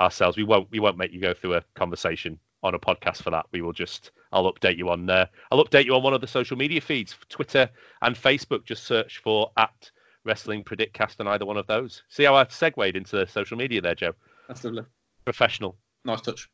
[0.00, 0.36] ourselves.
[0.36, 3.46] We won't we won't make you go through a conversation on a podcast for that.
[3.52, 6.26] We will just I'll update you on uh, I'll update you on one of the
[6.26, 7.68] social media feeds, Twitter
[8.02, 8.64] and Facebook.
[8.64, 9.90] Just search for at
[10.24, 12.02] Wrestling Predictcast on either one of those.
[12.08, 14.12] See how I segued into social media there, Joe?
[14.48, 14.82] That's lovely.
[15.24, 15.76] Professional.
[16.04, 16.48] Nice touch.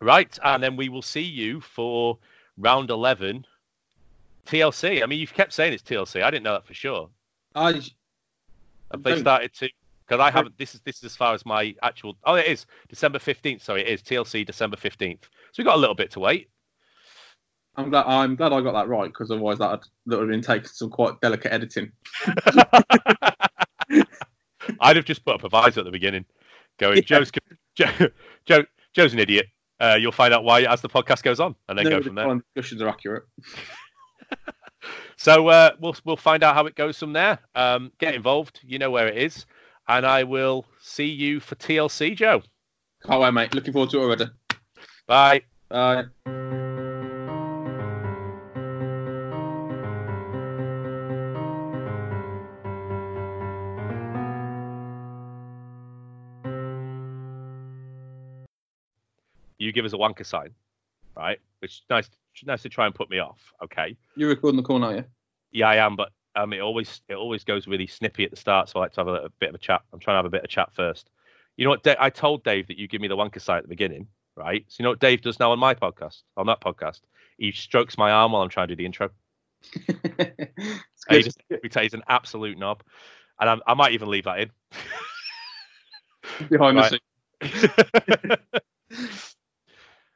[0.00, 2.18] Right, and then we will see you for
[2.58, 3.46] round eleven.
[4.46, 5.02] TLC.
[5.02, 6.22] I mean, you've kept saying it's TLC.
[6.22, 7.08] I didn't know that for sure.
[7.54, 7.80] I
[8.94, 9.68] Have they started to?
[10.06, 10.56] Because I haven't.
[10.58, 12.16] This is this is as far as my actual.
[12.24, 13.62] Oh, it is December fifteenth.
[13.62, 15.22] Sorry, it is TLC December fifteenth.
[15.52, 16.48] So we got a little bit to wait.
[17.76, 20.42] I'm glad I'm glad I got that right because otherwise that that would have been
[20.42, 21.90] taking some quite delicate editing.
[24.80, 26.24] I'd have just put up a proviso at the beginning,
[26.78, 27.02] going, Yeah.
[27.02, 27.30] Joe's
[27.74, 27.90] Joe,
[28.46, 28.64] Joe,
[28.94, 29.46] Joe's an idiot.
[29.80, 32.04] Uh, you'll find out why as the podcast goes on, and then No, go the
[32.04, 32.24] from there.
[32.24, 33.24] following discussions are accurate.
[35.24, 37.38] So uh, we'll we'll find out how it goes from there.
[37.54, 38.60] Um, get involved.
[38.62, 39.46] You know where it is,
[39.88, 42.42] and I will see you for TLC, Joe.
[43.06, 43.54] Can't wait, mate.
[43.54, 44.26] Looking forward to it already.
[45.06, 45.40] Bye.
[45.70, 46.04] Bye.
[59.56, 60.50] You give us a wanker sign,
[61.16, 61.38] right?
[61.60, 62.10] Which is nice,
[62.44, 63.40] nice to try and put me off.
[63.62, 63.96] Okay.
[64.16, 65.02] You're recording the call now, yeah?
[65.52, 68.68] Yeah, I am, but um, it always it always goes really snippy at the start,
[68.68, 69.82] so I like to have a, a bit of a chat.
[69.92, 71.10] I'm trying to have a bit of a chat first.
[71.56, 71.82] You know what?
[71.84, 74.64] Da- I told Dave that you give me the wanker sign at the beginning, right?
[74.68, 77.00] So you know what Dave does now on my podcast, on that podcast?
[77.38, 79.10] He strokes my arm while I'm trying to do the intro.
[81.08, 82.82] he just, he's an absolute knob,
[83.40, 84.50] and I'm, I might even leave that in.
[86.48, 86.98] behind the
[87.40, 88.38] scenes.